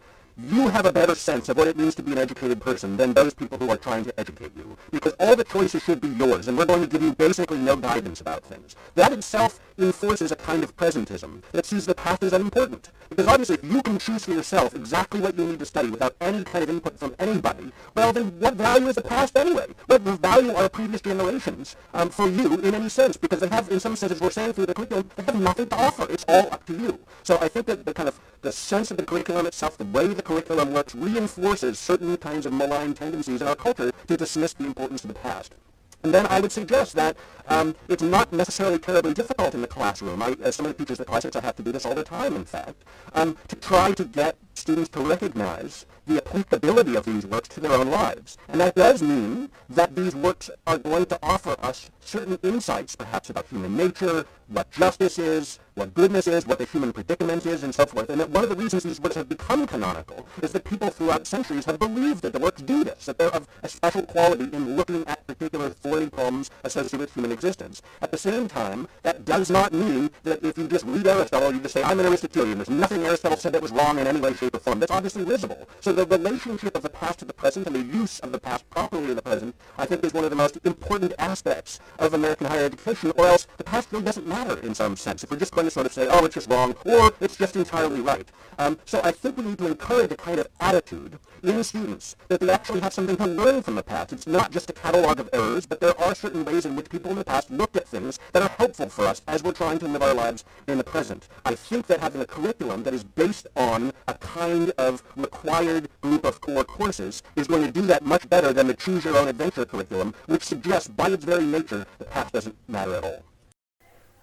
you 0.49 0.68
have 0.68 0.87
a 0.87 0.92
better 0.92 1.14
sense 1.14 1.49
of 1.49 1.56
what 1.56 1.68
it 1.68 1.76
means 1.76 1.94
to 1.97 2.02
be 2.02 2.12
an 2.12 2.18
educated 2.18 2.61
person 2.61 2.97
than 2.97 3.12
those 3.12 3.35
people 3.35 3.59
who 3.59 3.70
are 3.70 3.76
trying 3.76 4.04
to 4.04 4.20
educate 4.20 4.52
you. 4.56 4.76
Because 4.90 5.14
all 5.18 5.37
the 5.37 5.44
choices 5.44 5.82
should 5.82 6.00
be 6.00 6.09
yours, 6.09 6.49
and 6.49 6.56
we're 6.56 6.66
going 6.66 6.80
to 6.82 6.87
give 6.87 7.02
you 7.02 7.14
basically 7.14 7.59
no 7.59 7.76
guidance 7.76 8.20
about 8.20 8.42
things. 8.44 8.76
That 8.94 9.12
itself 9.12 9.61
enforces 9.78 10.32
a 10.32 10.37
kind 10.37 10.62
of 10.62 10.76
presentism 10.76 11.42
that 11.52 11.66
sees 11.66 11.87
the 11.87 11.94
path 11.94 12.23
as 12.23 12.32
unimportant. 12.32 12.90
Because 13.09 13.26
obviously, 13.26 13.56
if 13.56 13.64
you 13.64 13.82
can 13.82 13.99
choose 13.99 14.25
for 14.25 14.32
yourself 14.32 14.75
exactly 14.75 15.20
what 15.20 15.37
you 15.37 15.47
need 15.47 15.59
to 15.59 15.66
study 15.66 15.90
without 15.90 16.14
any 16.20 16.44
kind 16.44 16.62
of 16.62 16.70
input 16.70 16.99
from 16.99 17.14
anybody, 17.18 17.73
well, 17.94 18.12
then 18.12 18.38
what 18.38 18.54
value 18.54 18.87
is 18.87 18.94
the 18.94 19.02
past 19.02 19.37
anyway? 19.37 19.66
What 19.87 20.02
value 20.02 20.54
are 20.54 20.68
previous 20.68 21.00
generations 21.00 21.76
um, 21.92 22.11
for 22.11 22.28
you 22.28 22.54
in 22.61 22.75
any 22.75 22.88
sense? 22.88 23.16
Because 23.16 23.40
they 23.40 23.49
have, 23.49 23.70
in 23.70 23.80
some 23.80 23.97
senses, 23.97 24.20
we're 24.20 24.30
saying 24.30 24.52
through 24.52 24.66
the 24.66 24.75
curriculum, 24.75 25.11
they 25.16 25.25
have 25.25 25.40
nothing 25.40 25.68
to 25.68 25.76
offer. 25.76 26.06
It's 26.11 26.25
all 26.28 26.52
up 26.52 26.64
to 26.66 26.73
you. 26.76 26.99
So 27.23 27.38
I 27.40 27.49
think 27.49 27.66
that 27.66 27.85
the 27.85 27.94
kind 27.94 28.09
of 28.09 28.18
the 28.42 28.52
sense 28.52 28.90
of 28.90 28.97
the 28.97 29.04
curriculum 29.04 29.47
itself, 29.47 29.76
the 29.76 29.85
way 29.85 30.06
the 30.06 30.23
curriculum 30.31 30.73
works, 30.73 30.95
reinforces 30.95 31.77
certain 31.77 32.17
kinds 32.17 32.47
of 32.47 32.53
malign 32.53 32.95
tendencies 32.95 33.41
in 33.41 33.49
our 33.49 33.57
culture 33.57 33.91
to 34.07 34.17
dismiss 34.17 34.53
the 34.53 34.65
importance 34.65 35.03
of 35.03 35.09
the 35.09 35.15
past. 35.15 35.57
And 36.05 36.15
then 36.15 36.25
I 36.29 36.39
would 36.41 36.53
suggest 36.53 36.95
that 36.95 37.17
um, 37.49 37.75
it's 37.89 38.03
not 38.03 38.33
necessarily 38.33 38.79
terribly 38.79 39.13
difficult 39.13 39.55
in 39.55 39.61
the 39.61 39.67
classroom. 39.67 40.23
I, 40.23 40.37
as 40.41 40.55
some 40.55 40.67
of 40.67 40.73
the 40.73 40.79
teachers 40.79 41.01
at 41.01 41.09
classics, 41.09 41.35
I 41.35 41.41
have 41.41 41.57
to 41.57 41.65
do 41.65 41.73
this 41.73 41.85
all 41.85 41.97
the 41.97 42.05
time, 42.05 42.37
in 42.37 42.45
fact, 42.45 42.85
um, 43.15 43.37
to 43.49 43.57
try 43.57 43.90
to 43.90 44.05
get 44.05 44.37
students 44.61 44.88
to 44.90 45.01
recognize 45.01 45.87
the 46.07 46.18
applicability 46.18 46.96
of 46.96 47.05
these 47.05 47.27
works 47.27 47.49
to 47.49 47.61
their 47.61 47.73
own 47.73 47.90
lives. 47.90 48.37
And 48.49 48.61
that 48.61 48.75
does 48.75 49.03
mean 49.03 49.51
that 49.68 49.94
these 49.94 50.14
works 50.14 50.51
are 50.66 50.79
going 50.79 51.07
to 51.07 51.18
offer 51.23 51.57
us 51.61 51.90
certain 52.01 52.38
insights, 52.42 52.96
perhaps 52.96 53.31
about 53.31 53.46
human 53.46 53.77
nature, 53.77 54.27
what 54.49 54.70
justice 54.73 55.18
is, 55.18 55.61
what 55.75 55.94
goodness 55.94 56.27
is, 56.27 56.46
what 56.46 56.59
the 56.59 56.64
human 56.64 56.92
predicament 56.92 57.46
is, 57.46 57.62
and 57.62 57.73
so 57.73 57.87
forth. 57.87 58.11
And 58.11 58.20
that 58.20 58.31
one 58.31 58.42
of 58.42 58.51
the 58.51 58.57
reasons 58.57 58.83
these 58.83 59.01
works 59.01 59.14
have 59.14 59.29
become 59.29 59.66
canonical 59.66 60.27
is 60.42 60.53
that 60.53 60.64
people 60.64 60.90
throughout 60.90 61.27
centuries 61.27 61.64
have 61.66 61.79
believed 61.79 62.23
that 62.23 62.33
the 62.33 62.40
works 62.40 62.61
do 62.62 62.83
this, 62.83 63.07
that 63.07 63.16
they're 63.16 63.29
of 63.29 63.46
a 63.62 63.68
special 63.68 64.03
quality 64.03 64.44
in 64.53 64.77
looking 64.77 65.07
at 65.07 65.25
particular 65.27 65.70
thorny 65.70 66.09
problems 66.11 66.51
associated 66.64 67.01
with 67.01 67.14
human 67.14 67.31
existence. 67.31 67.81
At 68.03 68.11
the 68.11 68.18
same 68.18 68.49
time, 68.49 68.88
that 69.03 69.25
does 69.25 69.51
not 69.51 69.73
mean 69.73 70.11
that 70.25 70.44
if 70.44 70.59
you 70.59 70.66
just 70.66 70.85
read 70.87 71.07
Aristotle, 71.07 71.53
you 71.53 71.61
just 71.61 71.75
say, 71.75 71.85
I'm 71.85 72.01
an 72.01 72.07
Aristotelian. 72.07 72.59
There's 72.59 72.70
nothing 72.70 73.05
Aristotle 73.05 73.38
said 73.38 73.53
that 73.53 73.62
was 73.62 73.70
wrong 73.70 73.99
in 73.99 74.07
any 74.07 74.20
way, 74.20 74.35
shape, 74.35 74.50
or 74.55 74.61
form. 74.61 74.81
That's 74.81 74.93
obviously 74.93 75.25
visible. 75.25 75.69
So 75.81 75.93
the 75.93 76.07
relationship 76.07 76.77
of 76.77 76.83
the 76.83 76.89
past 76.89 77.21
to 77.21 77.25
the 77.25 77.33
present 77.33 77.67
and 77.67 77.77
the 77.77 77.83
use 77.83 78.19
of 78.21 78.33
the 78.33 78.41
past 78.41 78.69
properly 78.71 79.11
in 79.11 79.17
the 79.17 79.23
present, 79.23 79.55
I 79.79 79.87
think, 79.87 80.05
is 80.05 80.13
one 80.13 80.25
of 80.25 80.31
the 80.31 80.37
most 80.37 80.59
important 80.65 81.13
aspects 81.19 81.81
of 81.99 82.15
American 82.15 82.47
higher 82.47 82.65
education, 82.65 83.13
or 83.17 83.27
else 83.27 83.47
the 83.57 83.65
past 83.65 83.89
really 83.93 84.05
doesn't 84.05 84.27
matter 84.27 84.59
in 84.61 84.75
some 84.75 84.97
sense. 84.97 85.25
If 85.25 85.31
we're 85.31 85.39
just 85.39 85.55
going 85.55 85.67
to 85.67 85.71
sort 85.71 85.87
of 85.87 85.93
say, 85.93 86.09
oh, 86.11 86.25
it's 86.25 86.35
just 86.35 86.51
wrong, 86.51 86.75
or 86.85 87.13
it's 87.21 87.37
just 87.37 87.57
entirely 87.57 88.01
right. 88.01 88.29
Um, 88.59 88.79
so 88.85 89.01
I 89.03 89.13
think 89.13 89.37
we 89.37 89.45
need 89.45 89.59
to 89.59 89.67
encourage 89.67 90.13
a 90.13 90.17
kind 90.17 90.39
of 90.39 90.49
attitude 90.61 91.19
in 91.42 91.57
the 91.57 91.64
students 91.64 92.16
that 92.29 92.40
they 92.40 92.50
actually 92.50 92.81
have 92.81 92.92
something 92.92 93.16
to 93.16 93.26
learn 93.26 93.62
from 93.62 93.74
the 93.74 93.83
past. 93.83 94.12
It's 94.12 94.26
not 94.26 94.50
just 94.50 94.70
a 94.70 94.72
catalog 94.72 95.20
of 95.20 95.29
errors, 95.33 95.66
but 95.66 95.81
there 95.81 95.98
are 96.00 96.14
certain 96.14 96.44
ways 96.44 96.66
in 96.66 96.76
which 96.76 96.90
people 96.90 97.11
in 97.11 97.18
the 97.18 97.24
past 97.24 97.50
looked 97.50 97.76
at 97.76 97.88
things 97.88 98.18
that 98.33 98.42
are 98.42 98.48
helpful 98.59 98.88
for 98.88 99.07
us 99.07 99.22
as 99.26 99.42
we're 99.42 99.53
trying 99.53 99.79
to 99.81 99.88
live 99.88 100.03
our 100.03 100.14
lives 100.14 100.44
in 100.66 100.79
the 100.79 100.85
present. 100.85 101.29
I 101.44 101.55
think 101.55 101.87
that 101.87 102.00
having 102.00 102.20
a 102.20 102.26
curriculum 102.26 102.83
that 102.85 102.94
is 102.94 103.05
based 103.05 103.46
on 103.57 103.92
a 104.09 104.14
kind 104.14 104.70
of 104.79 105.03
required 105.16 105.88
group 106.00 106.24
of 106.24 106.40
core 106.40 106.64
courses 106.64 107.22
is 107.37 107.46
going 107.46 107.64
to 107.64 107.72
do 107.72 107.83
that 107.83 108.05
much 108.05 108.29
better 108.29 108.53
than 108.53 108.66
the 108.66 108.74
choose 108.74 109.05
your 109.05 109.16
own 109.16 109.29
adventure 109.29 109.64
curriculum, 109.64 110.14
which 110.26 110.42
suggests 110.42 110.88
by 110.88 111.09
its 111.09 111.24
very 111.24 111.44
nature 111.44 111.87
the 111.98 112.05
past 112.05 112.33
doesn't 112.33 112.57
matter 112.68 112.94
at 112.94 113.05
all. 113.05 113.22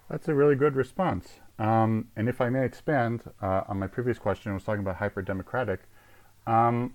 That's 0.09 0.27
a 0.27 0.33
really 0.33 0.55
good 0.55 0.75
response. 0.75 1.27
Um, 1.59 2.07
and 2.15 2.29
if 2.29 2.39
I 2.39 2.49
may 2.49 2.63
expand 2.63 3.23
uh, 3.41 3.63
on 3.67 3.79
my 3.79 3.87
previous 3.87 4.19
question, 4.19 4.51
I 4.51 4.53
was 4.53 4.63
talking 4.63 4.81
about 4.81 4.97
hyper-democratic. 4.97 5.81
Um, 6.45 6.93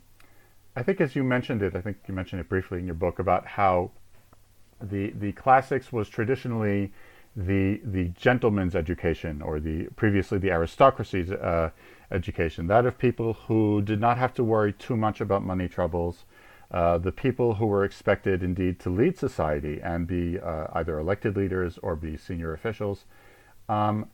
I 0.74 0.82
think 0.82 1.00
as 1.00 1.14
you 1.14 1.22
mentioned 1.22 1.62
it, 1.62 1.76
I 1.76 1.80
think 1.80 1.98
you 2.06 2.14
mentioned 2.14 2.40
it 2.40 2.48
briefly 2.48 2.78
in 2.78 2.86
your 2.86 2.94
book 2.94 3.18
about 3.18 3.46
how 3.46 3.90
the 4.80 5.10
the 5.10 5.32
classics 5.32 5.92
was 5.92 6.08
traditionally 6.08 6.92
the 7.36 7.80
the 7.84 8.08
gentleman's 8.08 8.74
education 8.74 9.42
or 9.42 9.60
the 9.60 9.88
previously 9.96 10.38
the 10.38 10.50
aristocracy's 10.50 11.30
uh, 11.30 11.70
education, 12.10 12.66
that 12.66 12.86
of 12.86 12.98
people 12.98 13.34
who 13.34 13.82
did 13.82 14.00
not 14.00 14.18
have 14.18 14.34
to 14.34 14.44
worry 14.44 14.72
too 14.72 14.96
much 14.96 15.20
about 15.20 15.42
money 15.42 15.68
troubles, 15.68 16.24
uh, 16.70 16.98
the 16.98 17.12
people 17.12 17.54
who 17.54 17.66
were 17.66 17.84
expected 17.84 18.42
indeed 18.42 18.78
to 18.80 18.90
lead 18.90 19.18
society 19.18 19.80
and 19.82 20.06
be 20.06 20.38
uh, 20.38 20.66
either 20.72 20.98
elected 20.98 21.36
leaders 21.36 21.78
or 21.82 21.96
be 21.96 22.16
senior 22.16 22.52
officials. 22.52 23.04
Um, 23.68 24.08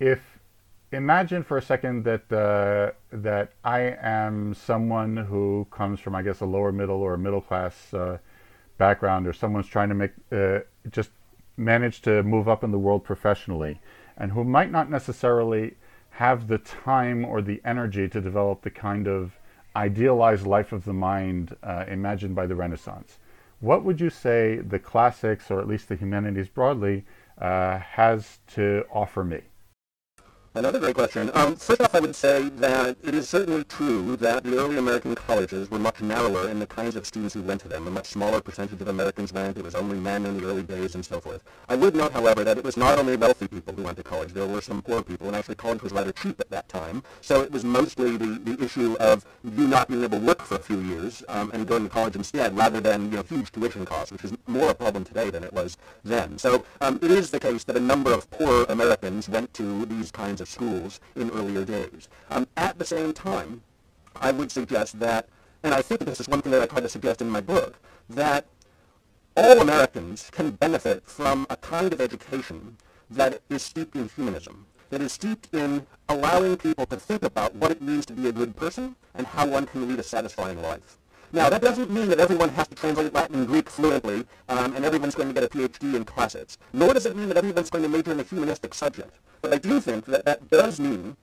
if 0.00 0.37
imagine 0.92 1.42
for 1.42 1.58
a 1.58 1.62
second 1.62 2.04
that 2.04 2.32
uh, 2.32 2.92
that 3.12 3.52
I 3.64 3.96
am 4.00 4.54
someone 4.54 5.16
who 5.16 5.66
comes 5.70 6.00
from, 6.00 6.14
I 6.14 6.22
guess, 6.22 6.40
a 6.40 6.46
lower 6.46 6.72
middle 6.72 7.02
or 7.02 7.16
middle 7.16 7.40
class 7.40 7.92
uh, 7.92 8.18
background, 8.78 9.26
or 9.26 9.32
someone's 9.32 9.66
trying 9.66 9.88
to 9.88 9.94
make 9.94 10.12
uh, 10.32 10.60
just 10.90 11.10
manage 11.56 12.02
to 12.02 12.22
move 12.22 12.48
up 12.48 12.64
in 12.64 12.70
the 12.70 12.78
world 12.78 13.04
professionally, 13.04 13.80
and 14.16 14.32
who 14.32 14.44
might 14.44 14.70
not 14.70 14.90
necessarily 14.90 15.74
have 16.10 16.48
the 16.48 16.58
time 16.58 17.24
or 17.24 17.42
the 17.42 17.60
energy 17.64 18.08
to 18.08 18.20
develop 18.20 18.62
the 18.62 18.70
kind 18.70 19.06
of 19.06 19.38
idealized 19.76 20.46
life 20.46 20.72
of 20.72 20.84
the 20.84 20.92
mind 20.92 21.56
uh, 21.62 21.84
imagined 21.88 22.34
by 22.34 22.46
the 22.46 22.54
Renaissance. 22.54 23.18
What 23.60 23.84
would 23.84 24.00
you 24.00 24.10
say 24.10 24.56
the 24.56 24.78
classics, 24.78 25.50
or 25.50 25.60
at 25.60 25.68
least 25.68 25.88
the 25.88 25.96
humanities 25.96 26.48
broadly, 26.48 27.04
uh, 27.38 27.78
has 27.78 28.38
to 28.54 28.84
offer 28.92 29.24
me? 29.24 29.42
Another 30.54 30.78
great 30.80 30.94
question. 30.94 31.30
Um, 31.34 31.56
first 31.56 31.82
off, 31.82 31.94
I 31.94 32.00
would 32.00 32.16
say 32.16 32.48
that 32.48 32.96
it 33.04 33.14
is 33.14 33.28
certainly 33.28 33.64
true 33.64 34.16
that 34.16 34.44
the 34.44 34.56
early 34.56 34.78
American 34.78 35.14
colleges 35.14 35.70
were 35.70 35.78
much 35.78 36.00
narrower 36.00 36.48
in 36.48 36.58
the 36.58 36.66
kinds 36.66 36.96
of 36.96 37.04
students 37.04 37.34
who 37.34 37.42
went 37.42 37.60
to 37.60 37.68
them. 37.68 37.86
A 37.86 37.90
much 37.90 38.06
smaller 38.06 38.40
percentage 38.40 38.80
of 38.80 38.88
Americans 38.88 39.30
went. 39.30 39.58
It 39.58 39.62
was 39.62 39.74
only 39.74 39.98
men 39.98 40.24
in 40.24 40.40
the 40.40 40.46
early 40.46 40.62
days 40.62 40.94
and 40.94 41.04
so 41.04 41.20
forth. 41.20 41.44
I 41.68 41.76
would 41.76 41.94
note, 41.94 42.12
however, 42.12 42.44
that 42.44 42.56
it 42.56 42.64
was 42.64 42.78
not 42.78 42.98
only 42.98 43.14
wealthy 43.16 43.46
people 43.46 43.74
who 43.74 43.82
went 43.82 43.98
to 43.98 44.02
college. 44.02 44.32
There 44.32 44.46
were 44.46 44.62
some 44.62 44.80
poor 44.80 45.02
people, 45.02 45.26
and 45.26 45.36
actually 45.36 45.56
college 45.56 45.82
was 45.82 45.92
rather 45.92 46.12
cheap 46.12 46.40
at 46.40 46.48
that 46.48 46.66
time. 46.66 47.02
So 47.20 47.42
it 47.42 47.52
was 47.52 47.62
mostly 47.62 48.16
the, 48.16 48.40
the 48.42 48.64
issue 48.64 48.96
of 49.00 49.26
you 49.44 49.66
not 49.66 49.88
being 49.88 50.02
able 50.02 50.18
to 50.18 50.24
work 50.24 50.42
for 50.42 50.54
a 50.54 50.60
few 50.60 50.80
years 50.80 51.22
um, 51.28 51.50
and 51.52 51.66
going 51.66 51.84
to 51.84 51.90
college 51.90 52.16
instead, 52.16 52.56
rather 52.56 52.80
than 52.80 53.10
you 53.10 53.18
know 53.18 53.22
huge 53.22 53.52
tuition 53.52 53.84
costs, 53.84 54.12
which 54.12 54.24
is 54.24 54.32
more 54.46 54.70
a 54.70 54.74
problem 54.74 55.04
today 55.04 55.28
than 55.28 55.44
it 55.44 55.52
was 55.52 55.76
then. 56.04 56.38
So 56.38 56.64
um, 56.80 56.98
it 57.02 57.10
is 57.10 57.30
the 57.30 57.38
case 57.38 57.64
that 57.64 57.76
a 57.76 57.80
number 57.80 58.12
of 58.12 58.30
poor 58.30 58.64
Americans 58.64 59.28
went 59.28 59.52
to 59.54 59.84
these 59.84 60.10
kinds 60.10 60.37
of 60.40 60.48
schools 60.48 61.00
in 61.16 61.30
earlier 61.30 61.64
days. 61.64 62.08
Um, 62.30 62.46
at 62.56 62.78
the 62.78 62.84
same 62.84 63.12
time, 63.12 63.62
I 64.16 64.32
would 64.32 64.50
suggest 64.50 64.98
that, 65.00 65.28
and 65.62 65.74
I 65.74 65.82
think 65.82 66.00
this 66.04 66.20
is 66.20 66.28
one 66.28 66.42
thing 66.42 66.52
that 66.52 66.62
I 66.62 66.66
try 66.66 66.80
to 66.80 66.88
suggest 66.88 67.20
in 67.22 67.30
my 67.30 67.40
book, 67.40 67.78
that 68.10 68.46
all 69.36 69.60
Americans 69.60 70.30
can 70.32 70.50
benefit 70.52 71.04
from 71.06 71.46
a 71.48 71.56
kind 71.56 71.92
of 71.92 72.00
education 72.00 72.76
that 73.10 73.40
is 73.48 73.62
steeped 73.62 73.94
in 73.96 74.08
humanism. 74.08 74.66
that 74.90 75.00
is 75.02 75.12
steeped 75.12 75.52
in 75.54 75.86
allowing 76.08 76.56
people 76.56 76.86
to 76.86 76.96
think 76.96 77.22
about 77.22 77.54
what 77.54 77.70
it 77.70 77.82
means 77.82 78.06
to 78.06 78.12
be 78.12 78.28
a 78.28 78.32
good 78.32 78.56
person 78.56 78.96
and 79.14 79.26
how 79.26 79.46
one 79.46 79.66
can 79.66 79.88
lead 79.88 79.98
a 79.98 80.02
satisfying 80.02 80.60
life. 80.62 80.98
Now, 81.32 81.50
that 81.50 81.60
doesn't 81.60 81.90
mean 81.90 82.08
that 82.08 82.18
everyone 82.18 82.48
has 82.50 82.68
to 82.68 82.74
translate 82.74 83.12
Latin 83.12 83.36
and 83.36 83.46
Greek 83.46 83.68
fluently 83.68 84.24
um, 84.48 84.74
and 84.74 84.84
everyone's 84.84 85.14
going 85.14 85.28
to 85.28 85.34
get 85.34 85.44
a 85.44 85.48
PhD 85.48 85.94
in 85.94 86.04
classics. 86.04 86.56
Nor 86.72 86.94
does 86.94 87.04
it 87.04 87.16
mean 87.16 87.28
that 87.28 87.36
everyone's 87.36 87.68
going 87.68 87.84
to 87.84 87.88
major 87.88 88.12
in 88.12 88.20
a 88.20 88.22
humanistic 88.22 88.72
subject. 88.72 89.14
But 89.42 89.52
I 89.52 89.58
do 89.58 89.80
think 89.80 90.06
that 90.06 90.24
that 90.24 90.48
does 90.50 90.80
mean 90.80 91.16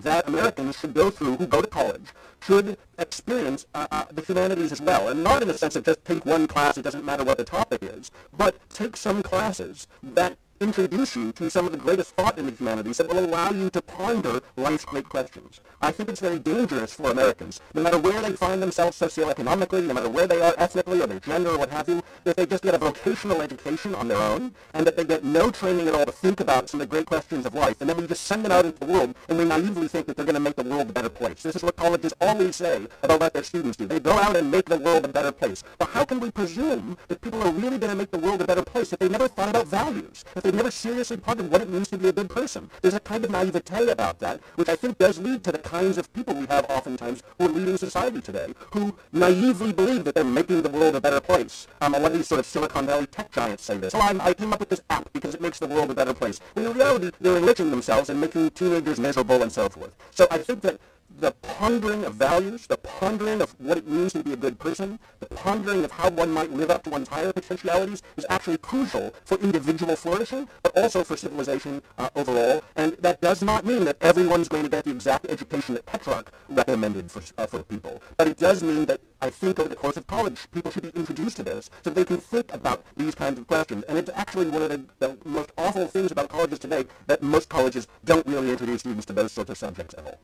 that 0.00 0.28
Americans 0.28 0.78
should 0.78 0.94
go 0.94 1.10
through, 1.10 1.36
who 1.36 1.46
go 1.46 1.60
to 1.60 1.66
college, 1.66 2.06
should 2.40 2.78
experience 2.98 3.66
uh, 3.74 3.86
uh, 3.90 4.04
the 4.12 4.22
humanities 4.22 4.70
as 4.70 4.80
well. 4.80 5.08
And 5.08 5.24
not 5.24 5.42
in 5.42 5.48
the 5.48 5.58
sense 5.58 5.74
of 5.74 5.84
just 5.84 6.04
take 6.04 6.24
one 6.24 6.46
class, 6.46 6.78
it 6.78 6.82
doesn't 6.82 7.04
matter 7.04 7.24
what 7.24 7.36
the 7.36 7.44
topic 7.44 7.82
is, 7.82 8.10
but 8.36 8.56
take 8.70 8.96
some 8.96 9.22
classes 9.22 9.88
that 10.02 10.38
introduce 10.60 11.16
you 11.16 11.32
to 11.32 11.50
some 11.50 11.66
of 11.66 11.72
the 11.72 11.78
greatest 11.78 12.14
thought 12.14 12.38
in 12.38 12.46
the 12.46 12.52
humanities 12.52 12.98
that 12.98 13.08
will 13.08 13.24
allow 13.24 13.50
you 13.50 13.70
to 13.70 13.80
ponder 13.80 14.40
life's 14.56 14.84
great 14.84 15.08
questions. 15.08 15.60
I 15.80 15.92
think 15.92 16.08
it's 16.08 16.20
very 16.20 16.38
dangerous 16.38 16.94
for 16.94 17.10
Americans, 17.10 17.60
no 17.74 17.82
matter 17.82 17.98
where 17.98 18.20
they 18.20 18.32
find 18.32 18.60
themselves 18.60 18.98
socioeconomically, 18.98 19.86
no 19.86 19.94
matter 19.94 20.08
where 20.08 20.26
they 20.26 20.40
are 20.40 20.54
ethnically 20.58 21.00
or 21.00 21.06
their 21.06 21.20
gender 21.20 21.50
or 21.50 21.58
what 21.58 21.70
have 21.70 21.88
you, 21.88 22.02
that 22.24 22.36
they 22.36 22.46
just 22.46 22.62
get 22.62 22.74
a 22.74 22.78
vocational 22.78 23.40
education 23.40 23.94
on 23.94 24.08
their 24.08 24.18
own 24.18 24.54
and 24.74 24.86
that 24.86 24.96
they 24.96 25.04
get 25.04 25.24
no 25.24 25.50
training 25.50 25.88
at 25.88 25.94
all 25.94 26.06
to 26.06 26.12
think 26.12 26.40
about 26.40 26.68
some 26.68 26.80
of 26.80 26.88
the 26.88 26.90
great 26.90 27.06
questions 27.06 27.46
of 27.46 27.54
life. 27.54 27.80
And 27.80 27.88
then 27.88 27.96
we 27.96 28.06
just 28.06 28.24
send 28.24 28.44
them 28.44 28.52
out 28.52 28.64
into 28.64 28.78
the 28.78 28.86
world 28.86 29.14
and 29.28 29.38
we 29.38 29.44
naively 29.44 29.88
think 29.88 30.06
that 30.06 30.16
they're 30.16 30.26
going 30.26 30.34
to 30.34 30.40
make 30.40 30.56
the 30.56 30.64
world 30.64 30.90
a 30.90 30.92
better 30.92 31.08
place. 31.08 31.42
This 31.42 31.56
is 31.56 31.62
what 31.62 31.76
colleges 31.76 32.12
always 32.20 32.56
say 32.56 32.86
about 33.02 33.20
what 33.20 33.32
their 33.32 33.44
students 33.44 33.76
do. 33.76 33.86
They 33.86 34.00
go 34.00 34.12
out 34.12 34.36
and 34.36 34.50
make 34.50 34.66
the 34.66 34.78
world 34.78 35.04
a 35.04 35.08
better 35.08 35.32
place. 35.32 35.62
But 35.78 35.90
how 35.90 36.04
can 36.04 36.20
we 36.20 36.30
presume 36.30 36.96
that 37.08 37.20
people 37.20 37.42
are 37.42 37.52
really 37.52 37.78
going 37.78 37.90
to 37.90 37.96
make 37.96 38.10
the 38.10 38.18
world 38.18 38.40
a 38.42 38.44
better 38.44 38.62
place 38.62 38.92
if 38.92 38.98
they 38.98 39.08
never 39.08 39.28
thought 39.28 39.50
about 39.50 39.66
values? 39.66 40.24
If 40.34 40.47
they've 40.48 40.54
never 40.54 40.70
seriously 40.70 41.18
pondered 41.18 41.50
what 41.50 41.60
it 41.60 41.68
means 41.68 41.88
to 41.88 41.98
be 41.98 42.08
a 42.08 42.12
good 42.12 42.30
person. 42.30 42.70
There's 42.80 42.94
a 42.94 43.00
kind 43.00 43.22
of 43.22 43.30
naivete 43.30 43.90
about 43.90 44.18
that, 44.20 44.40
which 44.54 44.70
I 44.70 44.76
think 44.76 44.96
does 44.96 45.18
lead 45.18 45.44
to 45.44 45.52
the 45.52 45.58
kinds 45.58 45.98
of 45.98 46.10
people 46.14 46.34
we 46.34 46.46
have 46.46 46.64
oftentimes 46.70 47.22
who 47.36 47.44
are 47.44 47.48
leading 47.50 47.76
society 47.76 48.22
today, 48.22 48.54
who 48.72 48.96
naively 49.12 49.74
believe 49.74 50.04
that 50.04 50.14
they're 50.14 50.24
making 50.24 50.62
the 50.62 50.70
world 50.70 50.96
a 50.96 51.02
better 51.02 51.20
place. 51.20 51.66
Um, 51.82 51.94
a 51.94 51.98
lot 51.98 52.12
of 52.12 52.16
these 52.16 52.28
sort 52.28 52.38
of 52.38 52.46
Silicon 52.46 52.86
Valley 52.86 53.06
tech 53.06 53.30
giants 53.30 53.62
say 53.62 53.76
this. 53.76 53.94
Oh, 53.94 54.00
I'm, 54.00 54.22
I 54.22 54.32
came 54.32 54.54
up 54.54 54.60
with 54.60 54.70
this 54.70 54.80
app 54.88 55.12
because 55.12 55.34
it 55.34 55.42
makes 55.42 55.58
the 55.58 55.66
world 55.66 55.90
a 55.90 55.94
better 55.94 56.14
place. 56.14 56.40
When 56.54 56.64
in 56.64 56.72
reality, 56.72 57.10
they're 57.20 57.36
enriching 57.36 57.70
themselves 57.70 58.08
and 58.08 58.18
making 58.18 58.48
teenagers 58.50 58.98
miserable 58.98 59.42
and 59.42 59.52
so 59.52 59.68
forth. 59.68 59.94
So 60.12 60.26
I 60.30 60.38
think 60.38 60.62
that 60.62 60.80
the 61.18 61.32
pondering 61.42 62.04
of 62.04 62.14
values, 62.14 62.66
the 62.66 62.76
pondering 62.76 63.40
of 63.40 63.54
what 63.58 63.78
it 63.78 63.88
means 63.88 64.12
to 64.12 64.22
be 64.22 64.32
a 64.32 64.36
good 64.36 64.58
person, 64.58 64.98
the 65.20 65.26
pondering 65.26 65.84
of 65.84 65.90
how 65.90 66.10
one 66.10 66.30
might 66.30 66.52
live 66.52 66.70
up 66.70 66.84
to 66.84 66.90
one's 66.90 67.08
higher 67.08 67.32
potentialities 67.32 68.02
is 68.16 68.26
actually 68.28 68.58
crucial 68.58 69.14
for 69.24 69.36
individual 69.38 69.96
flourishing, 69.96 70.48
but 70.62 70.76
also 70.76 71.02
for 71.02 71.16
civilization 71.16 71.82
uh, 71.98 72.08
overall. 72.14 72.62
And 72.76 72.92
that 73.00 73.20
does 73.20 73.42
not 73.42 73.64
mean 73.64 73.84
that 73.84 73.96
everyone's 74.00 74.48
going 74.48 74.62
to 74.62 74.68
get 74.68 74.84
the 74.84 74.90
exact 74.90 75.26
education 75.28 75.74
that 75.74 75.86
Petrarch 75.86 76.30
recommended 76.48 77.10
for, 77.10 77.22
uh, 77.36 77.46
for 77.46 77.62
people. 77.64 78.00
But 78.16 78.28
it 78.28 78.38
does 78.38 78.62
mean 78.62 78.86
that 78.86 79.00
I 79.20 79.30
think 79.30 79.58
over 79.58 79.68
the 79.68 79.76
course 79.76 79.96
of 79.96 80.06
college, 80.06 80.48
people 80.52 80.70
should 80.70 80.84
be 80.84 80.98
introduced 80.98 81.36
to 81.38 81.42
this 81.42 81.68
so 81.82 81.90
they 81.90 82.04
can 82.04 82.18
think 82.18 82.52
about 82.54 82.84
these 82.96 83.14
kinds 83.16 83.38
of 83.38 83.46
questions. 83.48 83.82
And 83.84 83.98
it's 83.98 84.10
actually 84.14 84.48
one 84.48 84.62
of 84.62 84.68
the, 84.68 84.84
the 85.00 85.18
most 85.24 85.50
awful 85.58 85.88
things 85.88 86.12
about 86.12 86.28
colleges 86.28 86.60
today 86.60 86.84
that 87.08 87.22
most 87.22 87.48
colleges 87.48 87.88
don't 88.04 88.26
really 88.26 88.50
introduce 88.50 88.80
students 88.80 89.06
to 89.06 89.12
those 89.12 89.32
sorts 89.32 89.50
of 89.50 89.58
subjects 89.58 89.94
at 89.98 90.06
all. 90.06 90.20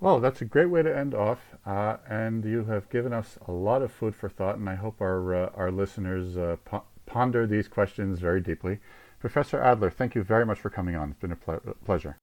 Well, 0.00 0.20
that's 0.20 0.40
a 0.40 0.44
great 0.44 0.70
way 0.70 0.82
to 0.82 0.96
end 0.96 1.12
off, 1.12 1.40
uh, 1.66 1.96
and 2.08 2.44
you 2.44 2.64
have 2.66 2.88
given 2.88 3.12
us 3.12 3.36
a 3.48 3.52
lot 3.52 3.82
of 3.82 3.90
food 3.90 4.14
for 4.14 4.28
thought, 4.28 4.56
and 4.56 4.68
I 4.68 4.76
hope 4.76 5.00
our 5.00 5.34
uh, 5.34 5.50
our 5.56 5.72
listeners 5.72 6.36
uh, 6.36 6.56
po- 6.64 6.84
ponder 7.06 7.46
these 7.48 7.66
questions 7.66 8.20
very 8.20 8.40
deeply. 8.40 8.78
Professor 9.18 9.60
Adler, 9.60 9.90
thank 9.90 10.14
you 10.14 10.22
very 10.22 10.46
much 10.46 10.60
for 10.60 10.70
coming 10.70 10.94
on. 10.94 11.10
It's 11.10 11.18
been 11.18 11.32
a 11.32 11.36
ple- 11.36 11.74
pleasure. 11.84 12.16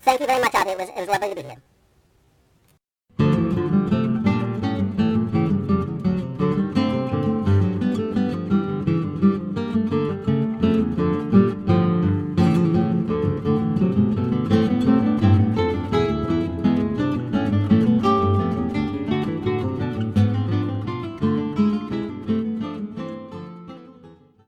Thank 0.00 0.20
you 0.20 0.26
very 0.26 0.40
much, 0.40 0.54
Avi. 0.54 0.70
It 0.70 0.78
was, 0.78 0.88
it 0.88 0.96
was 0.96 1.08
lovely 1.08 1.28
to 1.28 1.34
be 1.34 1.42
here. 1.42 1.62